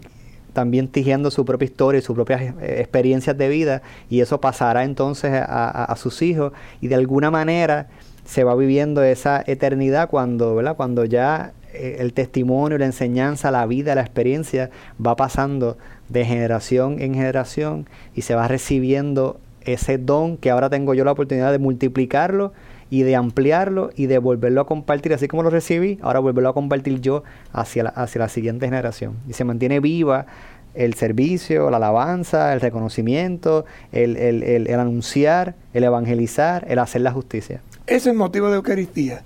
[0.53, 4.83] también tejiendo su propia historia y sus propias eh, experiencias de vida y eso pasará
[4.83, 7.87] entonces a, sus hijos y de alguna manera
[8.25, 10.75] se va viviendo esa eternidad cuando, ¿verdad?
[10.75, 14.69] cuando ya eh, el testimonio, la enseñanza, la vida, la experiencia
[15.05, 15.77] va pasando
[16.09, 21.11] de generación en generación y se va recibiendo ese don que ahora tengo yo la
[21.11, 22.53] oportunidad de multiplicarlo
[22.93, 26.53] y de ampliarlo y de volverlo a compartir, así como lo recibí, ahora volverlo a
[26.53, 29.15] compartir yo hacia la, hacia la siguiente generación.
[29.27, 30.27] Y se mantiene viva
[30.75, 37.11] el servicio, la alabanza, el reconocimiento, el, el, el, anunciar, el evangelizar, el hacer la
[37.11, 37.61] justicia.
[37.87, 39.23] Ese es motivo de Eucaristía,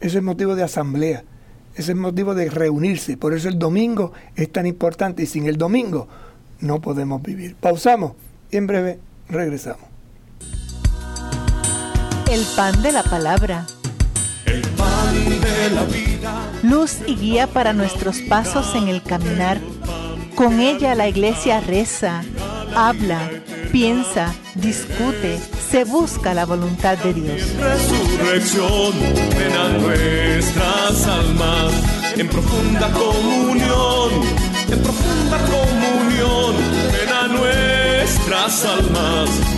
[0.00, 1.24] ese es motivo de asamblea,
[1.74, 3.18] ese es motivo de reunirse.
[3.18, 6.08] Por eso el domingo es tan importante y sin el domingo
[6.60, 7.54] no podemos vivir.
[7.60, 8.12] Pausamos
[8.50, 8.98] y en breve
[9.28, 9.97] regresamos.
[12.30, 13.66] El pan de la palabra.
[14.44, 16.50] El pan de la vida.
[16.62, 19.58] Luz y guía para nuestros pasos en el caminar.
[20.34, 22.22] Con ella la iglesia reza,
[22.76, 23.30] habla,
[23.72, 27.42] piensa, discute, se busca la voluntad de Dios.
[27.58, 28.92] Resurrección,
[29.58, 31.72] a nuestras almas
[32.14, 34.10] en profunda comunión,
[34.70, 36.56] en profunda comunión,
[36.92, 39.57] ven a nuestras almas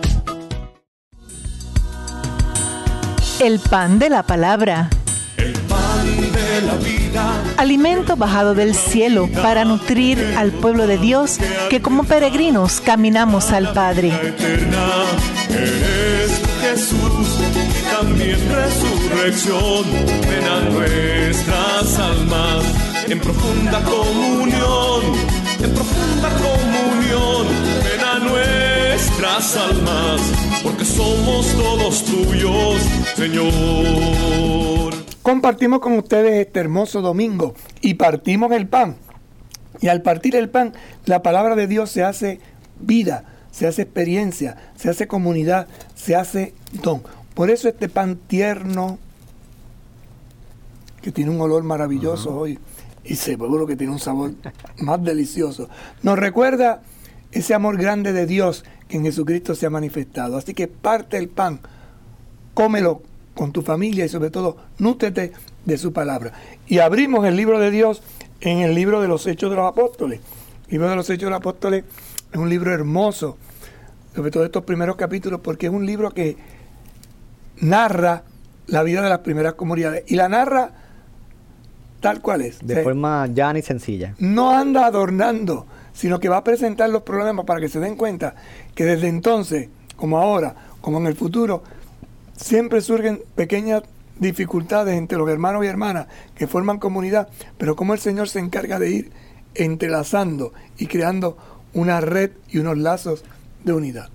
[3.41, 4.87] El pan de la palabra.
[5.35, 7.43] El pan de la vida.
[7.57, 11.39] Alimento bajado del cielo para nutrir al pueblo de Dios
[11.71, 14.09] que como peregrinos caminamos al Padre.
[15.49, 19.85] Eres Jesús y también resurrección.
[20.29, 22.63] Ven a nuestras almas
[23.07, 25.01] en profunda comunión,
[25.63, 27.47] en profunda comunión.
[27.85, 30.21] Ven a nuestras almas
[30.63, 32.81] porque somos todos tuyos,
[33.15, 34.93] Señor.
[35.21, 38.97] Compartimos con ustedes este hermoso domingo y partimos el pan.
[39.79, 40.73] Y al partir el pan,
[41.05, 42.39] la palabra de Dios se hace
[42.79, 47.01] vida, se hace experiencia, se hace comunidad, se hace don.
[47.33, 48.99] Por eso este pan tierno,
[51.01, 52.59] que tiene un olor maravilloso hoy,
[53.03, 54.33] y seguro que tiene un sabor
[54.77, 55.69] más delicioso,
[56.03, 56.81] nos recuerda
[57.31, 60.37] ese amor grande de Dios que en Jesucristo se ha manifestado.
[60.37, 61.59] Así que parte el pan,
[62.53, 63.01] cómelo
[63.33, 65.31] con tu familia y sobre todo nútrete
[65.65, 66.33] de su palabra.
[66.67, 68.03] Y abrimos el libro de Dios
[68.41, 70.19] en el libro de los Hechos de los Apóstoles.
[70.65, 71.85] El libro de los Hechos de los Apóstoles
[72.31, 73.37] es un libro hermoso,
[74.15, 76.37] sobre todo estos primeros capítulos, porque es un libro que
[77.61, 78.23] narra
[78.67, 80.71] la vida de las primeras comunidades y la narra
[81.99, 82.59] tal cual es.
[82.65, 84.15] De forma llana y sencilla.
[84.17, 88.35] No anda adornando sino que va a presentar los problemas para que se den cuenta
[88.75, 91.63] que desde entonces, como ahora, como en el futuro,
[92.35, 93.83] siempre surgen pequeñas
[94.19, 98.79] dificultades entre los hermanos y hermanas que forman comunidad, pero como el Señor se encarga
[98.79, 99.11] de ir
[99.55, 101.37] entrelazando y creando
[101.73, 103.23] una red y unos lazos
[103.63, 104.09] de unidad.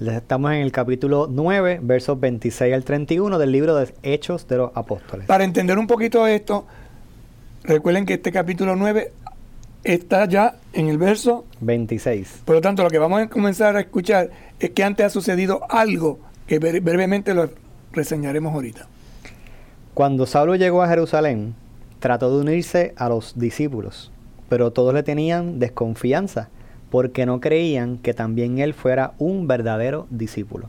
[0.00, 4.70] Estamos en el capítulo 9, versos 26 al 31 del libro de Hechos de los
[4.74, 5.26] Apóstoles.
[5.26, 6.66] Para entender un poquito esto,
[7.64, 9.12] recuerden que este capítulo 9
[9.86, 12.42] está ya en el verso 26.
[12.44, 15.60] Por lo tanto, lo que vamos a comenzar a escuchar es que antes ha sucedido
[15.68, 16.18] algo
[16.48, 17.50] que brevemente lo
[17.92, 18.88] reseñaremos ahorita.
[19.94, 21.54] Cuando Saulo llegó a Jerusalén,
[22.00, 24.10] trató de unirse a los discípulos,
[24.48, 26.48] pero todos le tenían desconfianza
[26.90, 30.68] porque no creían que también él fuera un verdadero discípulo.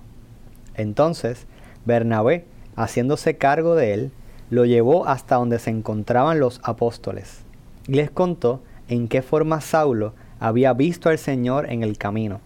[0.76, 1.48] Entonces,
[1.86, 4.12] Bernabé, haciéndose cargo de él,
[4.52, 7.40] lo llevó hasta donde se encontraban los apóstoles
[7.88, 12.39] y les contó en qué forma Saulo había visto al Señor en el camino,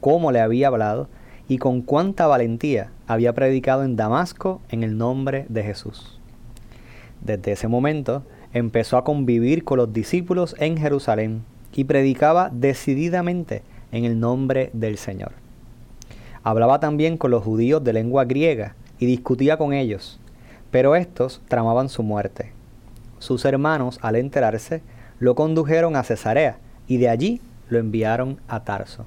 [0.00, 1.08] cómo le había hablado
[1.48, 6.18] y con cuánta valentía había predicado en Damasco en el nombre de Jesús.
[7.20, 11.42] Desde ese momento empezó a convivir con los discípulos en Jerusalén
[11.74, 15.32] y predicaba decididamente en el nombre del Señor.
[16.42, 20.18] Hablaba también con los judíos de lengua griega, y discutía con ellos,
[20.70, 22.52] pero estos tramaban su muerte.
[23.18, 24.82] Sus hermanos, al enterarse,
[25.20, 29.06] lo condujeron a Cesarea y de allí lo enviaron a Tarso.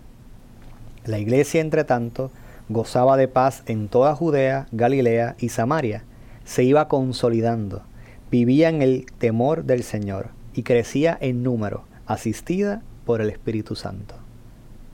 [1.06, 2.32] La iglesia, entre tanto,
[2.69, 6.04] gozaba de paz en toda Judea, Galilea y Samaria.
[6.45, 7.82] Se iba consolidando,
[8.30, 14.15] vivía en el temor del Señor y crecía en número, asistida por el Espíritu Santo.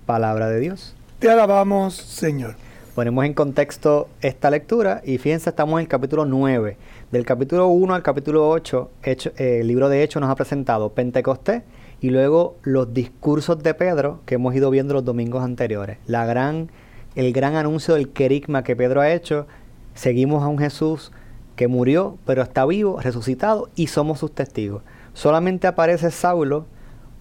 [0.06, 0.96] Palabra de Dios.
[1.20, 2.56] Te alabamos, Señor.
[2.96, 6.78] Ponemos en contexto esta lectura y fíjense, estamos en el capítulo 9.
[7.12, 9.18] Del capítulo 1 al capítulo 8, eh,
[9.62, 11.64] el libro de Hechos nos ha presentado Pentecostés
[12.02, 16.00] y luego los discursos de Pedro que hemos ido viendo los domingos anteriores.
[16.06, 16.70] La gran,
[17.16, 19.48] el gran anuncio del querigma que Pedro ha hecho.
[19.94, 21.14] Seguimos a un Jesús
[21.56, 24.84] que murió, pero está vivo, resucitado y somos sus testigos.
[25.14, 26.66] Solamente aparece Saulo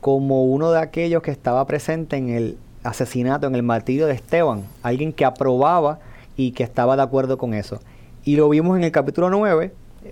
[0.01, 4.65] como uno de aquellos que estaba presente en el asesinato, en el martirio de Esteban,
[4.83, 6.01] alguien que aprobaba
[6.37, 7.79] y que estaba de acuerdo con eso.
[8.27, 9.71] Y lo vimos en el capítulo 9,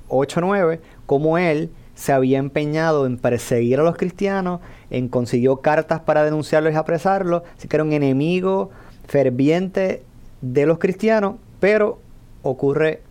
[0.09, 6.23] 8-9, como él se había empeñado en perseguir a los cristianos, en consiguió cartas para
[6.23, 8.71] denunciarlos y apresarlos, así que era un enemigo
[9.09, 10.05] ferviente
[10.43, 11.99] de los cristianos, pero
[12.43, 13.03] ocurre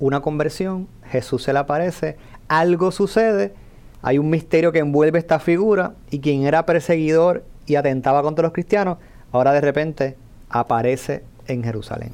[0.00, 2.16] una conversión, Jesús se le aparece,
[2.48, 3.52] algo sucede,
[4.00, 8.54] hay un misterio que envuelve esta figura y quien era perseguidor y atentaba contra los
[8.54, 8.96] cristianos,
[9.30, 10.16] ahora de repente
[10.48, 12.12] aparece en Jerusalén.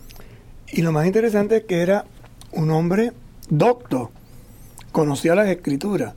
[0.73, 2.07] Y lo más interesante es que era
[2.55, 3.13] un hombre
[3.49, 4.11] docto,
[4.93, 6.15] conocía las escrituras,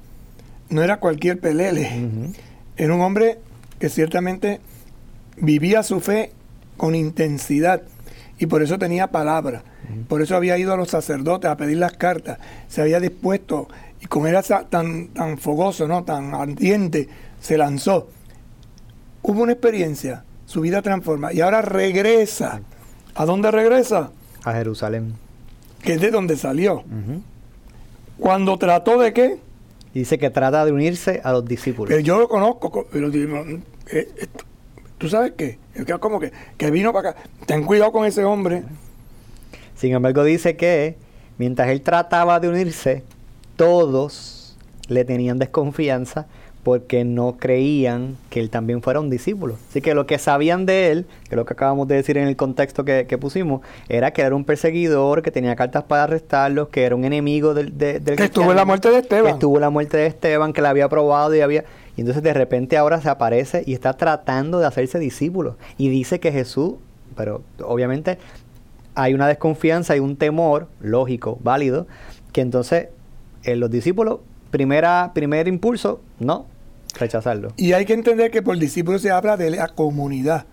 [0.70, 2.34] no era cualquier pelele,
[2.76, 3.40] era un hombre
[3.80, 4.60] que ciertamente
[5.38, 6.32] vivía su fe
[6.78, 7.82] con intensidad
[8.40, 9.64] y por eso tenía palabra,
[10.08, 13.68] por eso había ido a los sacerdotes a pedir las cartas, se había dispuesto
[14.00, 16.04] y como era tan, tan fogoso, ¿no?
[16.04, 18.10] tan ardiente, se lanzó.
[19.24, 22.62] Hubo una experiencia, su vida transforma y ahora regresa.
[23.16, 24.12] ¿A dónde regresa?
[24.44, 25.27] A Jerusalén.
[25.88, 26.84] Que es de donde salió.
[28.20, 29.40] Cuando trató de qué?
[29.94, 31.90] Dice que trata de unirse a los discípulos.
[31.90, 34.28] Pero yo lo conozco, pero eh,
[34.98, 35.58] ¿tú sabes qué?
[36.00, 37.22] Como que, que vino para acá.
[37.46, 38.64] Ten cuidado con ese hombre.
[39.76, 40.98] Sin embargo, dice que
[41.38, 43.04] mientras él trataba de unirse,
[43.56, 46.28] todos le tenían desconfianza
[46.68, 49.56] porque no creían que él también fuera un discípulo.
[49.70, 52.28] Así que lo que sabían de él, que es lo que acabamos de decir en
[52.28, 56.84] el contexto que, pusimos, era que era un perseguidor, que tenía cartas para arrestarlos, que
[56.84, 59.24] era un enemigo del, del Que estuvo en la muerte de Esteban.
[59.24, 61.64] Que estuvo en la muerte de Esteban, que la había probado y había...
[61.96, 65.56] Y entonces de repente ahora se aparece y está tratando de hacerse discípulo.
[65.78, 66.74] Y dice que Jesús,
[67.16, 68.18] pero obviamente
[68.94, 71.88] hay una desconfianza, hay un temor, lógico, válido,
[72.34, 72.90] que entonces
[73.44, 74.20] en eh, los discípulos,
[74.52, 76.46] primera, primer impulso, no,
[76.98, 77.54] rechazarlo.
[77.58, 80.46] Y hay que entender que por discípulos se habla de la comunidad.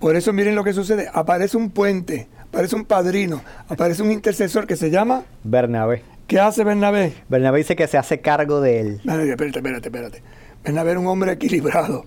[0.00, 1.08] Por eso miren lo que sucede.
[1.12, 6.02] Aparece un puente, aparece un padrino, aparece un intercesor que se llama Bernabé.
[6.26, 7.12] ¿Qué hace Bernabé?
[7.28, 9.00] Bernabé dice que se hace cargo de él.
[9.04, 10.22] Espérate, espérate, espérate.
[10.64, 12.04] Bernabé era un hombre equilibrado.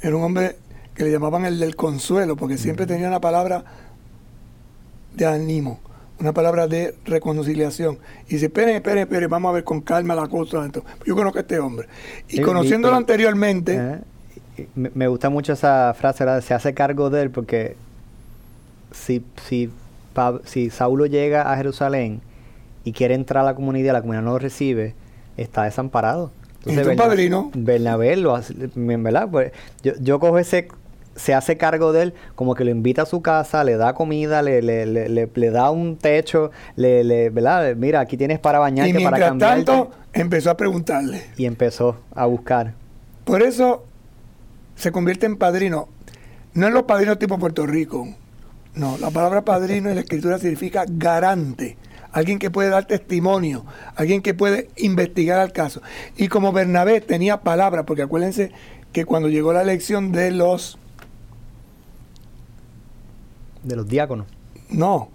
[0.00, 0.56] Era un hombre
[0.94, 3.64] que le llamaban el del consuelo, porque siempre tenía una palabra
[5.14, 5.80] de ánimo
[6.18, 7.98] una palabra de reconciliación.
[8.28, 10.68] Y dice, esperen, esperen, esperen, vamos a ver con calma la cosa.
[11.04, 11.88] Yo conozco a este hombre.
[12.28, 13.76] Y conociéndolo anteriormente...
[13.76, 14.00] Eh,
[14.74, 16.40] me, gusta mucho esa frase, ¿verdad?
[16.40, 17.76] se hace cargo de él, porque
[18.90, 19.70] si, si,
[20.44, 22.22] si Saulo llega a Jerusalén
[22.82, 24.94] y quiere entrar a la comunidad, la comunidad no lo recibe,
[25.36, 26.30] está desamparado.
[26.60, 27.50] Entonces, un padrino.
[27.54, 29.28] Bernabé lo hace, ¿verdad?
[29.30, 29.52] Pues
[29.82, 30.68] yo, yo cojo ese
[31.16, 34.42] se hace cargo de él, como que lo invita a su casa, le da comida,
[34.42, 37.74] le, le, le, le da un techo, le, le, ¿verdad?
[37.74, 39.64] Mira, aquí tienes para bañarte, y para cambiarte.
[39.64, 41.22] tanto, empezó a preguntarle.
[41.36, 42.74] Y empezó a buscar.
[43.24, 43.84] Por eso
[44.76, 45.88] se convierte en padrino.
[46.54, 48.06] No en los padrinos tipo Puerto Rico.
[48.74, 51.78] No, la palabra padrino en la escritura significa garante.
[52.12, 55.82] Alguien que puede dar testimonio, alguien que puede investigar al caso.
[56.16, 58.52] Y como Bernabé tenía palabra, porque acuérdense
[58.92, 60.78] que cuando llegó la elección de los
[63.66, 64.26] de los diáconos.
[64.70, 65.10] No,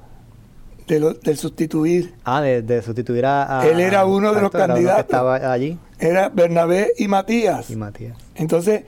[0.87, 2.13] de lo, del sustituir.
[2.23, 4.95] Ah, de, sustituir a, Él era uno de los candidatos.
[4.95, 5.79] Que estaba allí.
[5.99, 7.69] Era Bernabé y Matías.
[7.69, 8.17] Y Matías.
[8.35, 8.83] Entonces,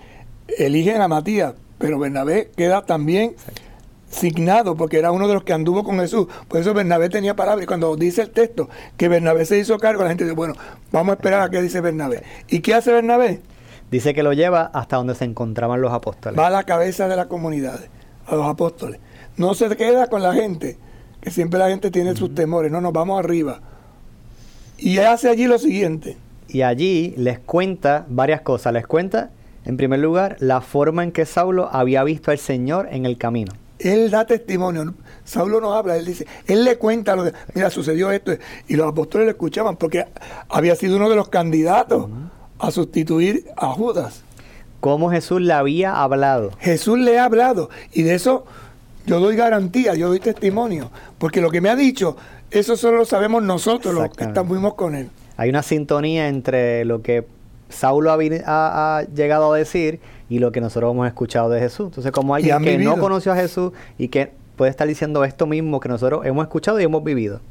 [0.57, 3.35] eligen a Matías, pero Bernabé queda también
[4.09, 6.27] signado porque era uno de los que anduvo con Jesús.
[6.47, 7.63] Por eso Bernabé tenía palabra.
[7.63, 10.55] Y cuando dice el texto que Bernabé se hizo cargo, la gente dice, bueno,
[10.91, 12.23] vamos a esperar a qué dice Bernabé.
[12.49, 13.41] ¿Y qué hace Bernabé?
[13.91, 16.37] Dice que lo lleva hasta donde se encontraban los apóstoles.
[16.37, 17.79] Va a la cabeza de la comunidad,
[18.25, 18.99] a los apóstoles
[19.37, 20.77] no se queda con la gente,
[21.21, 23.61] que siempre la gente tiene sus temores, no, nos vamos arriba.
[24.77, 26.17] Y hace allí lo siguiente.
[26.49, 28.73] Y allí les cuenta varias cosas.
[28.73, 29.31] Les cuenta,
[29.65, 33.53] en primer lugar, la forma en que Saulo había visto al Señor en el camino.
[33.79, 34.93] él da testimonio.
[35.23, 38.33] Saulo no habla, él dice, él le cuenta lo que, mira, sucedió esto,
[38.67, 40.05] y los apóstoles le escuchaban, porque
[40.49, 42.09] había sido uno de los candidatos
[42.59, 44.23] a sustituir a Judas.
[44.79, 46.51] ¿Cómo Jesús le había hablado?
[46.59, 48.45] Jesús le ha hablado, y de eso
[49.05, 52.15] yo doy garantía, yo doy testimonio, porque lo que me ha dicho,
[52.51, 55.09] eso solo lo sabemos nosotros, los que estamos con él.
[55.37, 57.25] Hay una sintonía entre lo que
[57.69, 58.17] Saulo ha,
[58.97, 59.99] ha, llegado a decir
[60.29, 61.87] y lo que nosotros hemos escuchado de Jesús.
[61.87, 65.79] Entonces, como alguien que no conoció a Jesús y que puede estar diciendo esto mismo
[65.79, 67.41] que nosotros hemos escuchado y hemos vivido.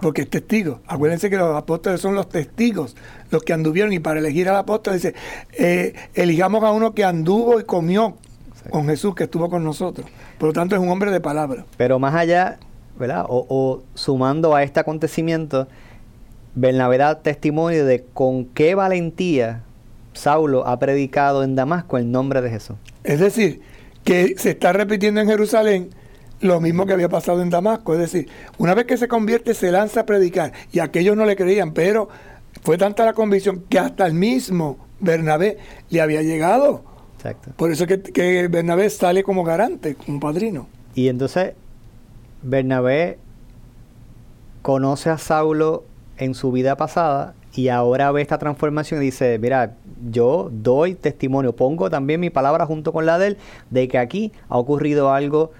[0.00, 0.80] Porque es testigo.
[0.86, 2.96] Acuérdense que los apóstoles son los testigos,
[3.30, 3.92] los que anduvieron.
[3.92, 5.14] Y para elegir al apóstol dice,
[5.52, 8.16] eh, elijamos a uno que anduvo y comió
[8.70, 10.06] con Jesús, que estuvo con nosotros.
[10.38, 11.64] Por lo tanto, es un hombre de palabra.
[11.76, 12.58] Pero más allá,
[12.98, 13.26] ¿verdad?
[13.28, 15.68] O, o sumando a este acontecimiento,
[16.54, 19.62] Bernabé da testimonio de con qué valentía
[20.12, 22.76] Saulo ha predicado en Damasco el nombre de Jesús.
[23.02, 23.60] Es decir,
[24.04, 25.90] que se está repitiendo en Jerusalén
[26.40, 27.94] lo mismo que había pasado en Damasco.
[27.94, 31.36] Es decir, una vez que se convierte se lanza a predicar y aquellos no le
[31.36, 32.08] creían, pero
[32.62, 35.58] fue tanta la convicción que hasta el mismo Bernabé
[35.90, 36.84] le había llegado.
[37.24, 37.52] Exacto.
[37.56, 40.66] Por eso que, que Bernabé sale como garante, como padrino.
[40.94, 41.54] Y entonces
[42.42, 43.18] Bernabé
[44.60, 45.84] conoce a Saulo
[46.18, 49.74] en su vida pasada y ahora ve esta transformación y dice, mira,
[50.10, 53.36] yo doy testimonio, pongo también mi palabra junto con la de él,
[53.70, 55.52] de que aquí ha ocurrido algo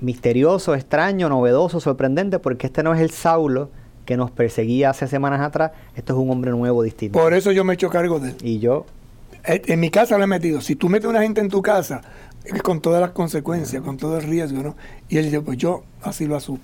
[0.00, 3.70] misterioso, extraño, novedoso, sorprendente, porque este no es el Saulo
[4.04, 7.18] que nos perseguía hace semanas atrás, esto es un hombre nuevo, distinto.
[7.18, 8.36] Por eso yo me he hecho cargo de él.
[8.42, 8.86] Y yo...
[9.48, 10.60] Eh, en mi casa lo he metido.
[10.60, 12.02] Si tú metes a una gente en tu casa,
[12.62, 14.76] con todas las consecuencias, con todo el riesgo, ¿no?
[15.08, 16.60] Y él dice, pues yo así lo asumo.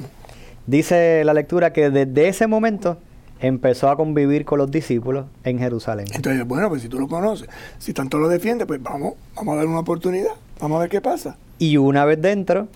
[0.66, 2.98] Dice la lectura que desde ese momento
[3.40, 6.06] empezó a convivir con los discípulos en Jerusalén.
[6.12, 9.56] Entonces, bueno, pues si tú lo conoces, si tanto lo defiende, pues vamos, vamos a
[9.56, 11.36] dar una oportunidad, vamos a ver qué pasa.
[11.58, 12.68] Y una vez dentro,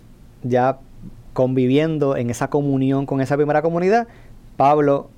[0.43, 0.79] ya
[1.33, 4.09] conviviendo en esa comunión con esa primera comunidad,
[4.57, 5.11] Pablo,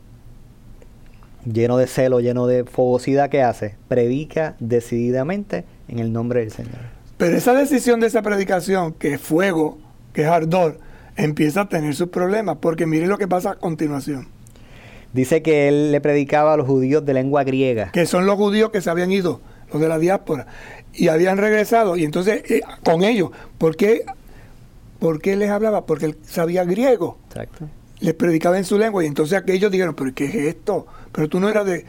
[1.44, 3.76] lleno de celo, lleno de fogosidad, ¿qué hace?
[3.88, 6.78] Predica decididamente en el nombre del Señor.
[7.16, 9.78] Pero esa decisión de esa predicación, que es fuego,
[10.12, 10.78] que es ardor,
[11.16, 14.28] empieza a tener sus problemas, porque mire lo que pasa a continuación.
[15.12, 17.90] Dice que él le predicaba a los judíos de lengua griega.
[17.92, 19.40] Que son los judíos que se habían ido,
[19.72, 20.46] los de la diáspora,
[20.94, 21.96] y habían regresado.
[21.96, 24.04] Y entonces, eh, con ellos, ¿por qué,
[24.98, 25.84] ¿por qué les hablaba?
[25.84, 27.18] Porque él sabía griego.
[27.28, 27.68] Exacto.
[28.00, 29.04] Les predicaba en su lengua.
[29.04, 30.86] Y entonces aquellos dijeron, ¿pero qué es esto?
[31.12, 31.84] Pero tú no eras de...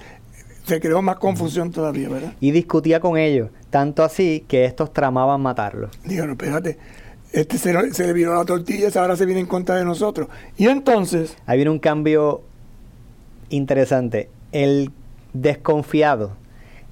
[0.65, 2.33] Se creó más confusión todavía, ¿verdad?
[2.39, 5.89] Y discutía con ellos, tanto así que estos tramaban matarlo.
[6.05, 6.77] Dijeron, espérate,
[7.31, 10.27] este se, le vino la tortilla, ahora se viene en contra de nosotros.
[10.57, 11.35] Y entonces...
[11.45, 12.41] Ahí viene un cambio
[13.49, 14.29] interesante.
[14.51, 14.91] El
[15.33, 16.33] desconfiado,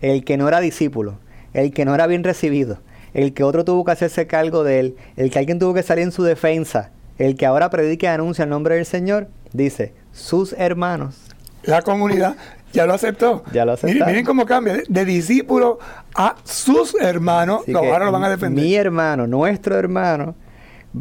[0.02, 1.20] el que no era discípulo,
[1.54, 2.80] el que no era bien recibido,
[3.14, 6.04] el que otro tuvo que hacerse cargo de él, el que alguien tuvo que salir
[6.04, 10.54] en su defensa, el que ahora predica y anuncia el nombre del Señor, dice, sus
[10.54, 11.18] hermanos.
[11.64, 12.36] La comunidad
[12.72, 13.44] ya lo aceptó.
[13.52, 14.06] Ya lo aceptó.
[14.06, 14.82] Miren, cómo cambia.
[14.88, 15.80] De, discípulo
[16.16, 17.68] a sus hermanos.
[17.68, 18.64] no, ahora lo van a defender.
[18.64, 20.36] Mi hermano, nuestro hermano,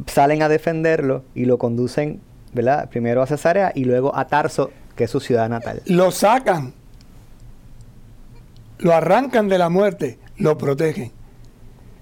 [0.07, 2.21] salen a defenderlo y lo conducen,
[2.53, 2.89] ¿verdad?
[2.91, 5.83] Primero a Cesarea y luego a Tarso, que es su ciudad natal.
[5.87, 6.75] Lo sacan.
[8.79, 10.19] Lo arrancan de la muerte.
[10.37, 11.13] Lo protegen.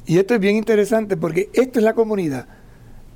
[0.07, 2.47] Y esto es bien interesante porque esto es la comunidad.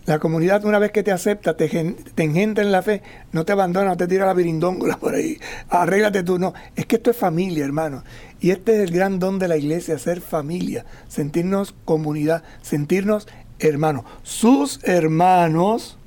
[0.06, 3.52] La comunidad, una vez que te acepta, te, te engendra en la fe, no te
[3.52, 5.38] abandona, no te tira la virindóngola por ahí.
[5.68, 6.54] Arréglate tú, no.
[6.74, 8.02] Es que esto es familia, hermano.
[8.40, 13.28] Y este es el gran don de la iglesia, ser familia, sentirnos comunidad, sentirnos
[13.58, 14.04] hermanos.
[14.22, 15.98] Sus hermanos,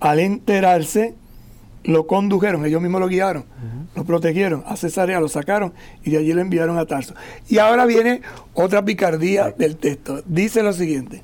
[0.00, 1.14] al enterarse,
[1.84, 3.46] lo condujeron, ellos mismos lo guiaron,
[3.94, 5.72] lo protegieron a Cesarea, lo sacaron
[6.04, 7.14] y de allí lo enviaron a Tarso.
[7.48, 8.20] Y ahora viene
[8.52, 10.22] otra picardía del texto.
[10.26, 11.22] Dice lo siguiente.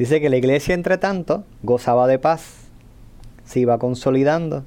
[0.00, 2.40] Dice que la iglesia, entre tanto, gozaba de paz,
[3.44, 4.64] se iba consolidando,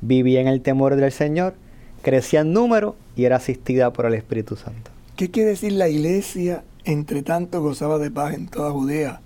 [0.00, 1.52] vivía en el temor del Señor,
[2.00, 4.90] crecía en número y era asistida por el Espíritu Santo.
[5.14, 9.20] ¿Qué quiere decir la iglesia, entre tanto, gozaba de paz en toda Judea,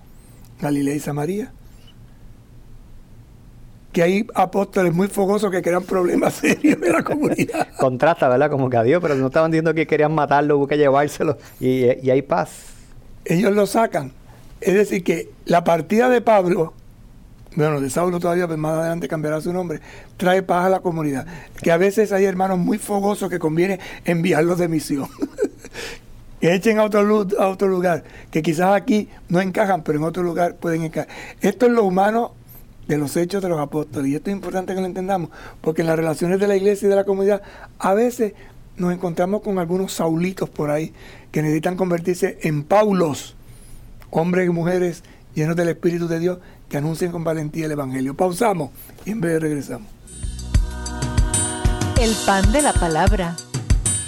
[0.61, 1.53] Galilea y Samaria?
[3.93, 7.69] que hay apóstoles muy fogosos que crean problemas serios en la comunidad.
[7.79, 8.51] Contrasta, ¿verdad?
[8.51, 12.11] Como que a Dios, pero no estaban diciendo que querían matarlo, que llevárselo y, y
[12.11, 12.51] hay paz.
[13.25, 14.13] Ellos lo sacan
[14.67, 16.75] es decir, que la partida de Pablo,
[17.55, 19.81] bueno, de Saulo todavía, pues más adelante cambiará su nombre,
[20.17, 21.25] trae paz a la comunidad.
[21.63, 25.09] Que a veces hay hermanos muy fogosos que conviene enviarlos de misión.
[26.41, 28.03] que echen a otro, a otro lugar,
[28.33, 31.15] que quizás aquí no encajan, pero en otro lugar pueden encajar.
[31.41, 32.35] Esto es lo humano
[32.89, 34.11] de los hechos de los apóstoles.
[34.11, 36.89] Y esto es importante que lo entendamos, porque en las relaciones de la iglesia y
[36.89, 37.41] de la comunidad,
[37.79, 38.33] a veces
[38.79, 40.93] nos encontramos con algunos saulitos por ahí
[41.31, 43.36] que necesitan convertirse en Paulos
[44.17, 45.03] hombres y mujeres
[45.35, 46.39] llenos del Espíritu de Dios,
[46.69, 48.17] que anuncien con valentía el Evangelio.
[48.17, 48.71] Pausamos
[49.05, 49.89] y en breve regresamos.
[52.01, 53.37] El pan de la palabra.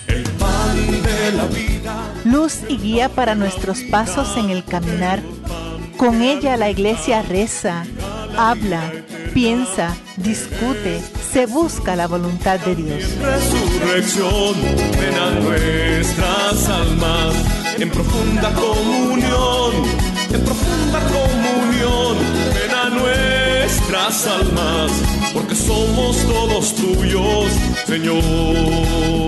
[0.06, 2.12] El pan de la vida.
[2.24, 5.22] Luz y guía para nuestros pasos en el caminar.
[5.96, 7.84] Con ella la iglesia reza,
[8.36, 8.92] habla,
[9.34, 11.02] piensa, discute,
[11.32, 13.04] se busca la voluntad de Dios.
[13.20, 14.54] Resurrección,
[15.42, 19.72] nuestras almas en profunda comunión,
[20.33, 22.16] en profunda comunión,
[22.55, 24.91] ven a nuestras almas,
[25.33, 27.53] porque somos todos tuyos,
[27.87, 29.28] Señor.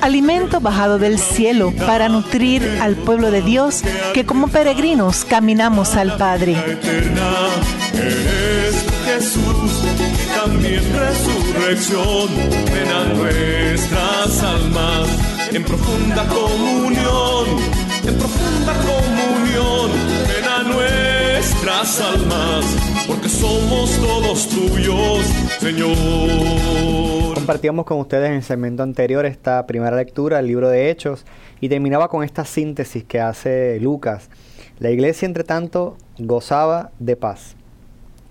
[0.00, 6.16] Alimento bajado del cielo para nutrir al pueblo de Dios que como peregrinos caminamos al
[6.16, 6.56] Padre.
[9.06, 12.28] Jesús y también resurrección.
[12.72, 15.08] Ven a nuestras almas
[15.52, 19.90] en profunda comunión en profunda comunión.
[20.28, 22.64] Ven a nuestras almas
[23.06, 25.26] porque somos todos tuyos
[25.60, 31.26] Señor Compartíamos con ustedes en el segmento anterior esta primera lectura del libro de Hechos
[31.60, 34.30] y terminaba con esta síntesis que hace Lucas.
[34.78, 37.56] La iglesia, entre tanto, gozaba de paz,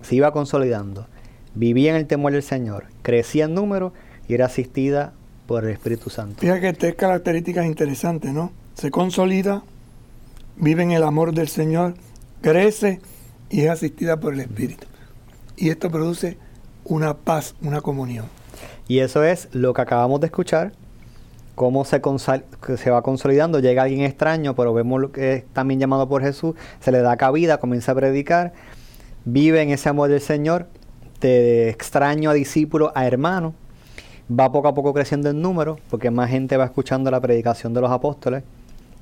[0.01, 1.07] se iba consolidando,
[1.53, 3.91] vivía en el temor del Señor, crecía en número
[4.29, 5.11] y era asistida
[5.47, 6.39] por el Espíritu Santo.
[6.39, 8.53] Fíjate que tres características interesantes, ¿no?
[8.73, 9.63] Se consolida,
[10.55, 11.95] vive en el amor del Señor,
[12.41, 13.01] crece
[13.49, 14.87] y es asistida por el Espíritu.
[15.57, 16.37] Y esto produce
[16.85, 18.42] una paz, una comunión.
[18.93, 20.71] Y eso es lo que acabamos de escuchar,
[21.55, 21.99] cómo se,
[22.77, 26.53] se va consolidando, llega alguien extraño, pero vemos lo que es también llamado por Jesús,
[26.79, 28.53] se le da cabida, comienza a predicar,
[29.25, 30.67] vive en ese amor del Señor,
[31.21, 33.55] de extraño a discípulo a hermano,
[34.29, 37.81] va poco a poco creciendo en número, porque más gente va escuchando la predicación de
[37.81, 38.43] los apóstoles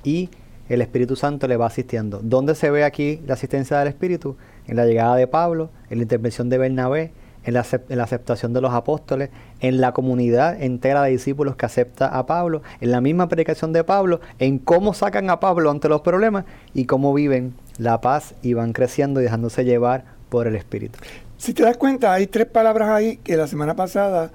[0.06, 0.30] y
[0.70, 2.22] el Espíritu Santo le va asistiendo.
[2.24, 4.38] ¿Dónde se ve aquí la asistencia del Espíritu?
[4.68, 7.12] En la llegada de Pablo, en la intervención de Bernabé,
[7.44, 9.30] en la, acep- en la aceptación de los apóstoles,
[9.60, 13.84] en la comunidad entera de discípulos que acepta a Pablo, en la misma predicación de
[13.84, 18.54] Pablo, en cómo sacan a Pablo ante los problemas y cómo viven la paz y
[18.54, 21.00] van creciendo y dejándose llevar por el Espíritu.
[21.38, 24.32] Si te das cuenta, hay tres palabras ahí que la semana pasada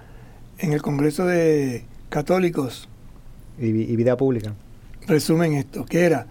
[0.58, 2.88] en el Congreso de Católicos
[3.58, 4.52] Y, y vida pública.
[5.06, 6.26] resumen esto, que era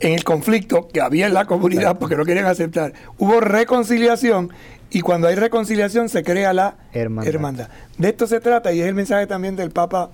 [0.00, 4.50] en el conflicto que había en la comunidad porque no querían aceptar, hubo reconciliación
[4.90, 7.28] y cuando hay reconciliación se crea la Hermandad.
[7.28, 7.68] hermandad.
[7.98, 10.10] De esto se trata y es el mensaje también del Papa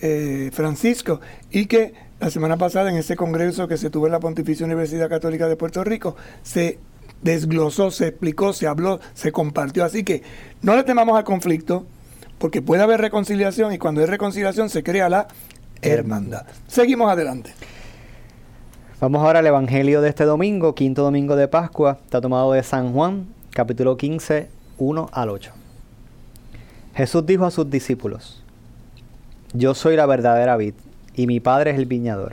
[0.00, 4.20] eh, Francisco y que la semana pasada en ese congreso que se tuvo en la
[4.20, 6.78] Pontificia Universidad Católica de Puerto Rico se
[7.22, 9.84] desglosó, se explicó, se habló, se compartió.
[9.84, 10.22] Así que
[10.62, 11.86] no le temamos al conflicto
[12.38, 15.28] porque puede haber reconciliación y cuando hay reconciliación se crea la
[15.82, 16.46] hermandad.
[16.68, 17.52] Seguimos adelante.
[18.98, 21.98] Vamos ahora al Evangelio de este domingo, quinto domingo de Pascua.
[22.02, 25.52] Está tomado de San Juan, capítulo 15, 1 al 8.
[26.94, 28.42] Jesús dijo a sus discípulos,
[29.52, 30.72] Yo soy la verdadera vid,
[31.14, 32.32] y mi Padre es el viñador.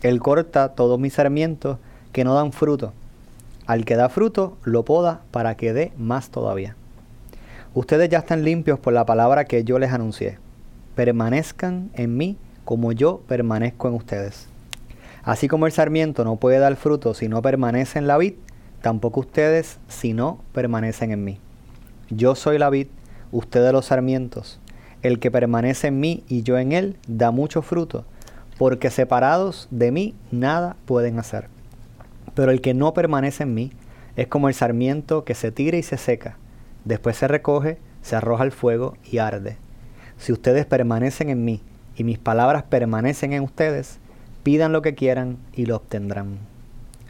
[0.00, 1.78] Él corta todos mis sarmientos
[2.12, 2.92] que no dan fruto.
[3.66, 6.76] Al que da fruto, lo poda para que dé más todavía.
[7.74, 10.38] Ustedes ya están limpios por la palabra que yo les anuncié.
[10.94, 14.46] Permanezcan en mí como yo permanezco en ustedes.
[15.26, 18.34] Así como el sarmiento no puede dar fruto si no permanece en la vid,
[18.80, 21.40] tampoco ustedes si no permanecen en mí.
[22.10, 22.86] Yo soy la vid,
[23.32, 24.60] ustedes los sarmientos.
[25.02, 28.04] El que permanece en mí y yo en él da mucho fruto,
[28.56, 31.48] porque separados de mí nada pueden hacer.
[32.34, 33.72] Pero el que no permanece en mí
[34.14, 36.36] es como el sarmiento que se tira y se seca.
[36.84, 39.56] Después se recoge, se arroja al fuego y arde.
[40.18, 41.62] Si ustedes permanecen en mí
[41.96, 43.98] y mis palabras permanecen en ustedes,
[44.46, 46.38] pidan lo que quieran y lo obtendrán.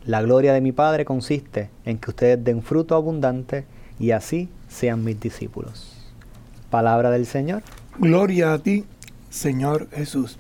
[0.06, 3.66] La gloria de mi Padre consiste en que ustedes den fruto abundante
[3.98, 5.98] y así sean mis discípulos.
[6.70, 7.62] Palabra del Señor.
[7.98, 8.86] Gloria a ti,
[9.28, 10.38] Señor Jesús.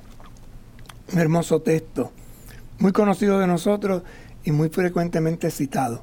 [1.12, 2.12] Un hermoso texto,
[2.78, 4.02] muy conocido de nosotros
[4.42, 6.00] y muy frecuentemente citado.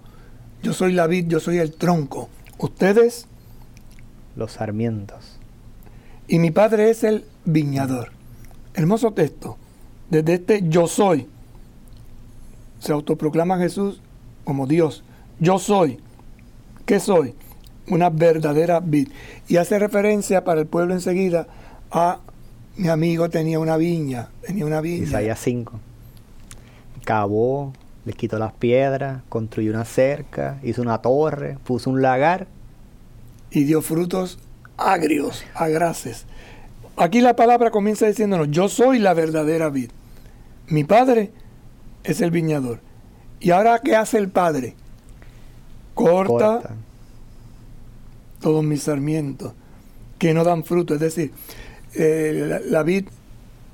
[0.61, 2.29] Yo soy la vid, yo soy el tronco.
[2.59, 3.25] Ustedes
[4.35, 5.39] Los sarmientos.
[6.27, 8.11] y mi padre es el viñador.
[8.75, 9.57] Hermoso texto.
[10.09, 11.27] Desde este yo soy
[12.83, 14.01] se autoproclama Jesús
[14.43, 15.03] como Dios.
[15.39, 15.99] Yo soy.
[16.85, 17.33] ¿Qué soy?
[17.87, 19.09] Una verdadera vid.
[19.47, 21.47] Y hace referencia para el pueblo enseguida
[21.91, 22.19] a
[22.75, 25.03] mi amigo tenía una viña, tenía una viña.
[25.03, 25.79] Isaías 5.
[27.05, 27.71] Cavó,
[28.03, 32.47] les quitó las piedras, construyó una cerca, hizo una torre, puso un lagar.
[33.51, 34.39] Y dio frutos
[34.75, 36.25] agrios, agraces.
[36.95, 39.89] Aquí la palabra comienza diciéndonos, yo soy la verdadera vid.
[40.67, 41.31] Mi padre
[42.03, 42.79] es el viñador.
[43.39, 44.75] ¿Y ahora qué hace el padre?
[45.93, 46.75] Corta, Corta.
[48.41, 49.53] todos mis sarmientos
[50.17, 50.93] que no dan fruto.
[50.93, 51.31] Es decir,
[51.95, 53.07] eh, la, la vid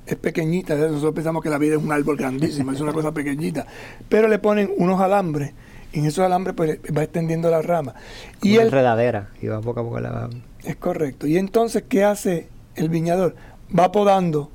[0.06, 0.74] es pequeñita.
[0.74, 3.66] Nosotros pensamos que la vid es un árbol grandísimo, es una cosa pequeñita.
[4.08, 5.52] Pero le ponen unos alambres
[5.92, 7.94] y en esos alambres pues, va extendiendo la rama.
[8.42, 9.28] Y una enredadera.
[9.40, 10.30] Y va poco a poco la...
[10.64, 11.26] es correcto.
[11.26, 13.36] Y entonces, ¿qué hace el viñador?
[13.76, 14.50] Va podando,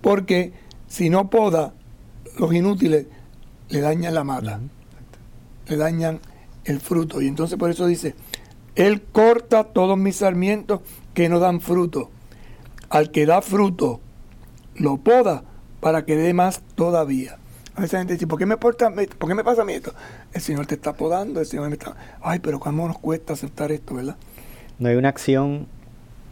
[0.00, 0.52] porque
[0.88, 1.74] si no poda,
[2.38, 3.06] los inútiles
[3.68, 4.60] le dañan la mata,
[5.68, 6.20] le dañan
[6.64, 7.20] el fruto.
[7.22, 8.14] Y entonces por eso dice,
[8.74, 10.80] Él corta todos mis sarmientos
[11.14, 12.10] que no dan fruto.
[12.90, 14.00] Al que da fruto,
[14.74, 15.44] lo poda
[15.80, 17.38] para que dé más todavía.
[17.74, 19.64] A veces la gente dice, ¿por qué me, porta, me- ¿por qué me pasa a
[19.64, 19.94] mí esto?
[20.34, 21.96] El Señor te está podando, el Señor me está...
[22.20, 24.16] Ay, pero cómo nos cuesta aceptar esto, ¿verdad?
[24.78, 25.66] No hay una acción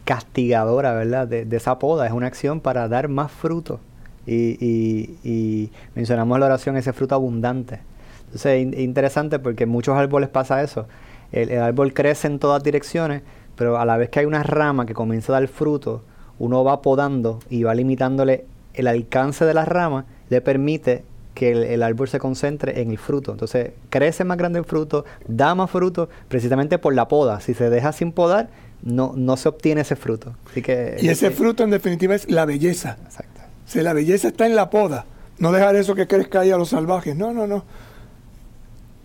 [0.05, 1.27] castigadora, ¿verdad?
[1.27, 2.05] De, esa poda.
[2.07, 3.79] Es una acción para dar más fruto.
[4.25, 7.79] Y, y- y mencionamos en la oración ese fruto abundante.
[8.25, 10.87] Entonces es in- interesante porque en muchos árboles pasa eso.
[11.31, 13.23] El, el árbol crece en todas direcciones,
[13.55, 16.03] pero a la vez que hay una rama que comienza a dar fruto,
[16.39, 21.63] uno va podando y va limitándole el alcance de la rama, le permite que el,
[21.63, 23.31] el árbol se concentre en el fruto.
[23.31, 27.39] Entonces crece más grande el fruto, da más fruto, precisamente por la poda.
[27.41, 28.49] Si se deja sin podar,
[28.83, 30.35] no, no se obtiene ese fruto.
[30.49, 32.97] Así que, Y ese eh, fruto en definitiva es la belleza.
[33.03, 33.41] Exacto.
[33.65, 35.05] Si la belleza está en la poda,
[35.37, 37.15] no dejar eso que crezca ahí a los salvajes.
[37.15, 37.63] No, no, no.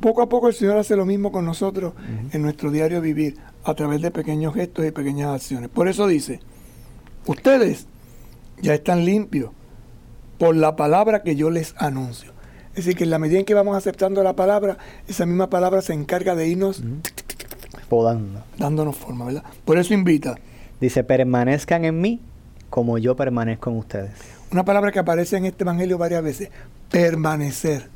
[0.00, 1.94] Poco a poco el Señor hace lo mismo con nosotros
[2.32, 5.70] en nuestro diario vivir, a través de pequeños gestos y pequeñas acciones.
[5.70, 6.40] Por eso dice,
[7.26, 7.86] ustedes
[8.60, 9.50] ya están limpios
[10.38, 12.32] por la palabra que yo les anuncio.
[12.70, 14.76] Es decir, que en la medida en que vamos aceptando la palabra,
[15.08, 16.82] esa misma palabra se encarga de irnos
[17.88, 18.42] Podando.
[18.58, 19.44] dándonos forma, ¿verdad?
[19.64, 20.36] Por eso invita.
[20.80, 22.20] Dice, permanezcan en mí
[22.70, 24.12] como yo permanezco en ustedes.
[24.50, 26.50] Una palabra que aparece en este evangelio varias veces.
[26.90, 27.88] Permanecer.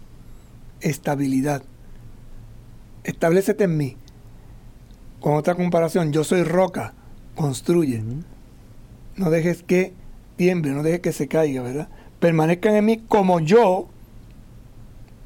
[0.80, 1.62] Estabilidad.
[3.04, 3.96] Establecete en mí.
[5.20, 6.94] Con otra comparación, yo soy roca.
[7.34, 8.02] Construye.
[9.16, 9.92] No dejes que
[10.36, 11.88] tiemble, no dejes que se caiga, ¿verdad?
[12.18, 13.88] Permanezcan en mí como yo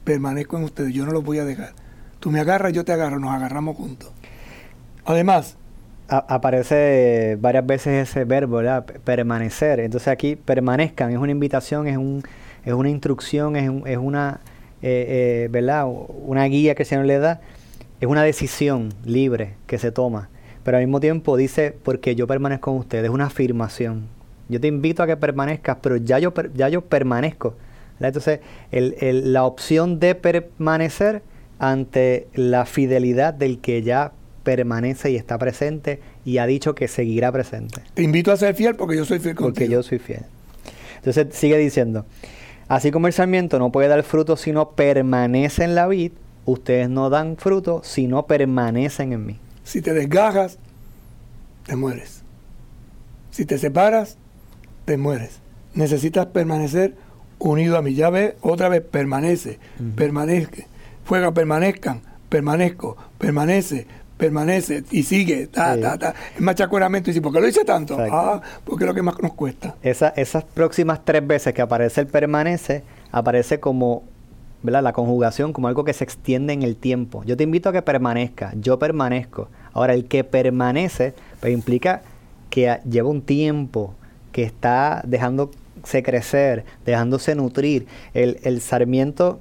[0.05, 0.93] permanezco en ustedes.
[0.93, 1.75] Yo no los voy a dejar.
[2.21, 4.11] Tú me agarras, yo te agarro, nos agarramos juntos.
[5.05, 5.57] Además,
[6.09, 8.85] aparece varias veces ese verbo, ¿verdad?
[8.85, 9.81] Permanecer.
[9.81, 12.23] Entonces aquí permanezcan, es una invitación, es, un,
[12.65, 14.41] es una instrucción, es, es una,
[14.83, 15.87] eh, eh, ¿verdad?
[15.87, 17.41] Una guía que el Señor le da.
[18.01, 20.29] Es una decisión libre que se toma.
[20.63, 24.09] Pero al mismo tiempo dice, porque yo permanezco con ustedes, es una afirmación.
[24.49, 27.55] Yo te invito a que permanezcas, pero ya yo, ya yo permanezco.
[28.01, 28.41] Entonces,
[28.71, 31.23] la opción de permanecer
[31.59, 34.13] ante la fidelidad del que ya
[34.45, 38.77] permanece y está presente y ha dicho que seguirá presente, te invito a ser fiel
[38.77, 39.73] porque yo soy fiel porque contigo.
[39.73, 40.23] yo soy fiel.
[40.97, 42.07] Entonces sigue diciendo,
[42.69, 46.13] así como el sarmiento no puede dar fruto si no permanece en la vid,
[46.45, 49.39] ustedes no dan fruto si no permanecen en mí.
[49.65, 50.59] Si te desgajas,
[51.67, 52.23] te mueres.
[53.31, 54.17] Si te separas,
[54.85, 55.41] te mueres.
[55.75, 56.95] Necesitas permanecer
[57.39, 57.95] unido a mí.
[57.95, 59.59] Ya ves, otra vez, permanece,
[59.97, 60.65] permanezca.
[61.05, 63.87] Fuega, permanezcan, permanezco, permanece,
[64.17, 65.47] permanece y sigue.
[65.49, 65.81] Ta, Sí.
[65.81, 66.15] ta, ta.
[66.35, 67.11] Es machacueramente.
[67.11, 67.95] Y dice, ¿por qué lo dice tanto?
[67.95, 68.15] Exacto.
[68.17, 69.75] Ah, porque es lo que más nos cuesta.
[69.83, 74.05] Esa- esas próximas tres veces que aparece el permanece, aparece como
[74.63, 74.83] ¿verdad?
[74.83, 77.23] la conjugación, como algo que se extiende en el tiempo.
[77.25, 79.49] Yo te invito a que permanezca, yo permanezco.
[79.75, 82.01] Ahora, el que permanece, pues implica
[82.49, 83.95] que lleva un tiempo,
[84.33, 87.87] que está dejándose crecer, dejándose nutrir.
[88.15, 89.39] El, el sarmiento,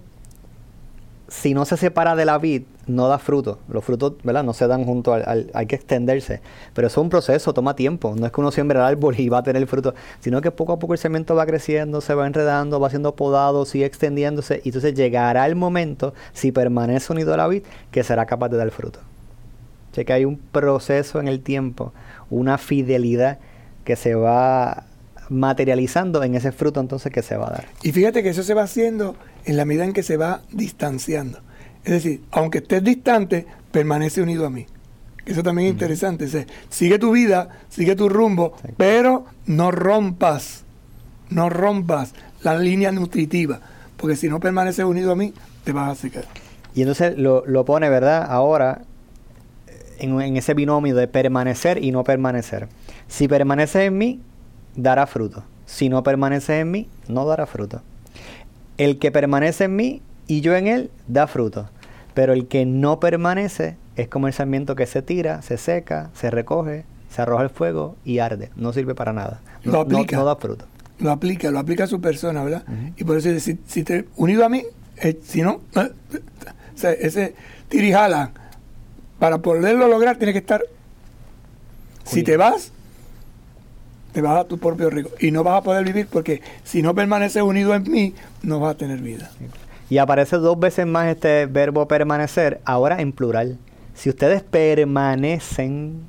[1.34, 3.58] si no se separa de la vid, no da fruto.
[3.68, 4.44] Los frutos, ¿verdad?
[4.44, 6.42] No se dan junto al, hay que extenderse.
[6.76, 8.14] Pero eso es un proceso, toma tiempo.
[8.16, 10.74] No es que uno siembre el árbol y va a tener fruto, sino que poco
[10.74, 14.62] a poco el cemento va creciendo, se va enredando, va siendo podado, sigue extendiéndose.
[14.64, 18.58] Y entonces llegará el momento, si permanece unido a la vid, que será capaz de
[18.58, 19.00] dar fruto.
[19.92, 21.94] O sea que hay un proceso en el tiempo,
[22.30, 23.40] una fidelidad
[23.86, 24.84] que se va
[25.30, 27.66] materializando en ese fruto entonces que se va a dar.
[27.82, 29.16] Y fíjate que eso se va haciendo
[29.46, 31.40] en la medida en que se va distanciando.
[31.84, 34.66] Es decir, aunque estés distante, permanece unido a mí.
[35.26, 36.26] Eso también es interesante.
[36.26, 40.64] O sea, sigue tu vida, sigue tu rumbo, pero no rompas,
[41.30, 43.60] no rompas la línea nutritiva.
[43.98, 45.34] Porque si no permaneces unido a mí,
[45.64, 46.26] te vas a secar.
[46.76, 48.26] Y entonces lo, lo pone, ¿verdad?
[48.30, 48.82] Ahora
[50.00, 52.68] en, en, ese binomio de permanecer y no permanecer.
[53.08, 54.22] Si permaneces en mí,
[54.76, 55.44] dará fruto.
[55.66, 57.82] Si no permaneces en mí, no dará fruto.
[58.78, 61.70] El que permanece en mí y yo en él, da fruto.
[62.14, 66.32] Pero el que no permanece es como el sarmiento que se tira, se seca, se
[66.32, 68.50] recoge, se arroja al fuego y arde.
[68.56, 69.42] No sirve para nada.
[69.64, 70.18] No, lo aplica.
[70.18, 70.66] No, da fruto.
[71.00, 72.64] Lo aplica, lo aplica a su persona, ¿verdad?
[72.68, 72.94] Uh -huh.
[72.98, 74.64] Y por eso, si, si te unido a mí,
[74.98, 75.92] eh, si no, eh,
[76.74, 77.36] o sea, ese
[77.70, 78.32] tirijala,
[79.20, 80.62] para poderlo lograr, tiene que estar.
[82.04, 82.72] Si te vas,
[84.14, 85.12] te vas a tu propio riesgo.
[85.20, 88.76] Y no vas a poder vivir porque si no permaneces unido en mí, no vas
[88.76, 89.30] a tener vida.
[89.90, 93.58] Y aparece dos veces más este verbo permanecer, ahora en plural.
[93.94, 96.04] Si ustedes permanecen,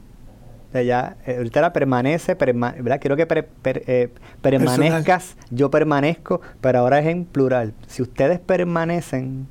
[0.72, 3.00] ya, ahorita era permanece, perma, ¿verdad?
[3.00, 4.08] Quiero que per, per, eh,
[4.42, 5.48] permanezcas, Personal.
[5.58, 7.74] yo permanezco, pero ahora es en plural.
[7.86, 9.46] Si ustedes permanecen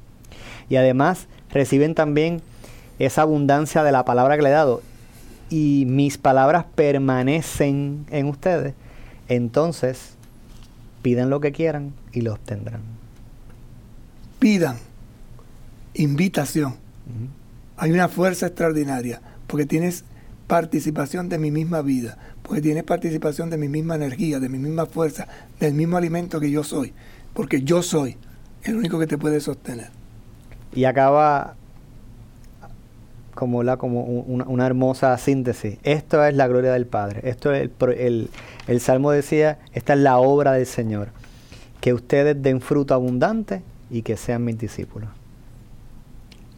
[0.69, 2.41] y además reciben también
[2.99, 4.81] esa abundancia de la palabra que le he dado
[5.53, 8.73] y mis palabras permanecen en ustedes,
[9.27, 10.15] entonces
[11.03, 12.81] piden lo que quieran y lo obtendrán.
[14.39, 14.77] Pidan
[15.93, 16.71] invitación.
[16.71, 17.27] Uh -huh.
[17.77, 20.05] Hay una fuerza extraordinaria porque tienes
[20.47, 24.87] participación de mi misma vida, porque tienes participación de mi misma energía, de mi misma
[24.87, 25.27] fuerza,
[25.59, 26.93] del mismo alimento que yo soy,
[27.35, 28.17] porque yo soy
[28.63, 29.91] el único que te puede sostener.
[30.73, 31.57] Y acaba
[33.34, 35.77] como, la, como una, una, hermosa síntesis.
[35.84, 37.21] Esto es la gloria del Padre.
[37.23, 38.29] Esto es el, el,
[38.67, 41.09] el Salmo decía, esta es la obra del Señor.
[41.81, 45.09] Que ustedes den fruto abundante y que sean mis discípulos.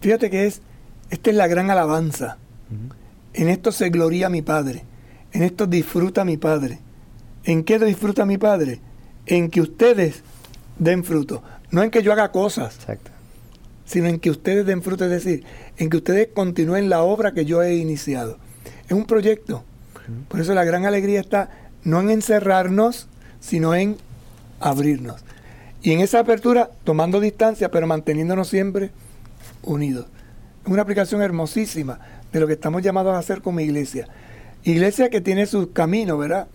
[0.02, 0.62] Fíjate que es,
[1.10, 2.38] esta es la gran alabanza.
[2.70, 2.96] Uh -huh.
[3.36, 4.84] En esto se gloria mi Padre.
[5.34, 6.80] En esto disfruta mi Padre.
[7.44, 8.80] ¿En qué disfruta mi Padre?
[9.26, 10.24] En que ustedes
[10.80, 11.44] den fruto.
[11.70, 12.76] No en que yo haga cosas.
[12.76, 13.12] Exacto.
[13.86, 15.04] Sino en que ustedes den fruto.
[15.04, 15.44] Es decir,
[15.78, 18.38] en que ustedes continúen la obra que yo he iniciado.
[18.88, 19.64] Es un proyecto.
[20.28, 21.50] Por eso la gran alegría está
[21.84, 23.08] no en encerrarnos,
[23.40, 23.98] sino en
[24.60, 25.24] abrirnos.
[25.82, 28.92] Y en esa apertura, tomando distancia, pero manteniéndonos siempre
[29.62, 30.08] unidos.
[30.66, 32.00] Es una aplicación hermosísima
[32.32, 34.08] de lo que estamos llamados a hacer como iglesia.
[34.64, 36.48] Iglesia que tiene sus caminos, ¿verdad?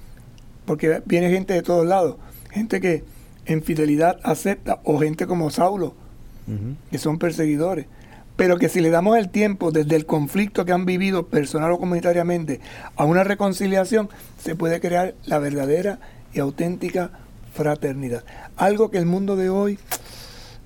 [0.65, 2.17] Porque viene gente de todos lados.
[2.51, 3.05] Gente que
[3.47, 5.95] en fidelidad acepta, o gente como Saulo,
[6.47, 6.77] uh -huh.
[6.91, 7.87] que son perseguidores.
[8.41, 11.79] Pero que si le damos el tiempo desde el conflicto que han vivido personal o
[11.79, 12.63] comunitariamente
[12.97, 15.99] a una reconciliación, se puede crear la verdadera
[16.33, 17.11] y auténtica
[17.53, 18.25] fraternidad.
[18.57, 19.79] Algo que el mundo de hoy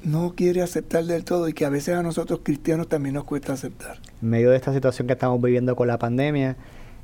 [0.05, 3.55] no quiere aceptar del todo y que a veces a nosotros cristianos también nos cuesta
[3.55, 3.99] aceptar.
[4.23, 6.57] En medio de esta situación que estamos viviendo con la pandemia,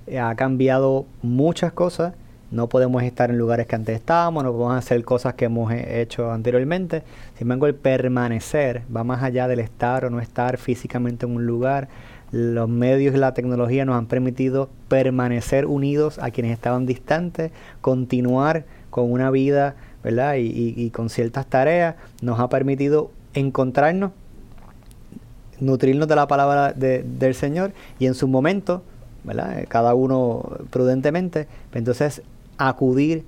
[0.07, 2.15] eh, ha cambiado muchas cosas.
[2.51, 6.33] No podemos estar en lugares que antes estábamos, no podemos hacer cosas que hemos hecho
[6.33, 7.03] anteriormente.
[7.35, 11.47] Sin embargo, el permanecer va más allá del estar o no estar físicamente en un
[11.47, 11.89] lugar.
[12.33, 18.65] Los medios y la tecnología nos han permitido permanecer unidos a quienes estaban distantes, continuar
[18.91, 20.35] con una vida ¿verdad?
[20.39, 24.13] Y, con ciertas tareas nos ha permitido encontrarnos,
[25.61, 28.83] nutrirnos de la palabra de, del Señor y en su momento,
[29.25, 29.65] ¿verdad?
[29.69, 32.23] cada uno prudentemente, entonces
[32.69, 33.25] acudir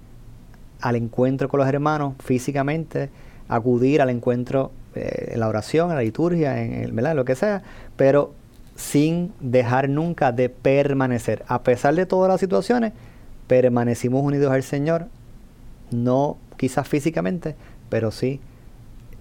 [0.81, 3.09] al encuentro con los hermanos físicamente,
[3.49, 7.63] acudir al encuentro eh, en la oración, en la liturgia, en el, lo que sea,
[7.97, 8.35] pero
[8.77, 11.45] sin dejar nunca de permanecer.
[11.49, 12.93] A pesar de todas las situaciones,
[13.47, 15.09] permanecimos unidos al Señor,
[15.91, 17.55] no quizás físicamente,
[17.89, 18.41] pero sí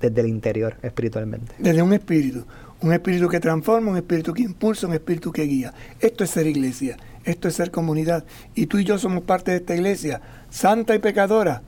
[0.01, 1.53] desde el interior espiritualmente.
[1.57, 2.45] Desde un espíritu,
[2.81, 5.73] un espíritu que transforma, un espíritu que impulsa, un espíritu que guía.
[5.99, 8.25] Esto es ser iglesia, esto es ser comunidad.
[8.55, 11.61] Y tú y yo somos parte de esta iglesia, santa y pecadora,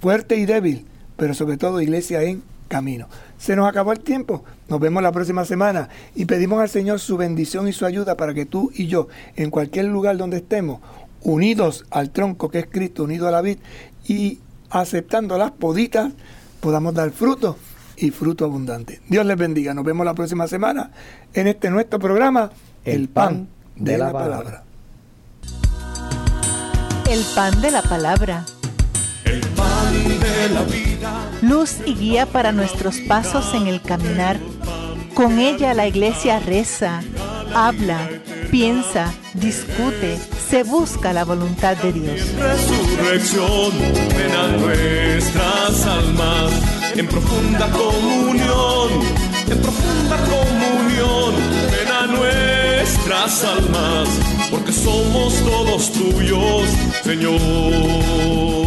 [0.00, 0.86] fuerte y débil,
[1.16, 3.08] pero sobre todo iglesia en camino.
[3.38, 7.16] Se nos acabó el tiempo, nos vemos la próxima semana y pedimos al Señor su
[7.16, 10.80] bendición y su ayuda para que tú y yo, en cualquier lugar donde estemos,
[11.22, 13.58] unidos al tronco que es Cristo, unido a la vid
[14.06, 14.40] y
[14.70, 16.12] aceptando las poditas,
[16.60, 17.56] podamos dar fruto
[18.00, 19.00] y fruto abundante.
[19.08, 19.74] Dios les bendiga.
[19.74, 20.90] Nos vemos la próxima semana
[21.34, 22.50] en este nuestro programa,
[22.84, 24.64] El, el pan, pan, de, de la, la palabra.
[27.08, 28.44] El pan de la palabra.
[29.24, 31.30] El pan de la vida.
[31.42, 34.38] Luz y guía para nuestros pasos en el caminar.
[35.14, 37.00] Con ella la iglesia reza,
[37.54, 38.08] habla,
[38.50, 40.16] piensa, discute,
[40.48, 42.20] se busca la voluntad de Dios.
[42.38, 43.72] Resurrección,
[44.16, 48.90] ven a nuestras almas en profunda comunión,
[49.50, 51.34] en profunda comunión,
[51.70, 54.08] ven a nuestras almas,
[54.50, 56.68] porque somos todos tuyos,
[57.04, 58.57] Señor.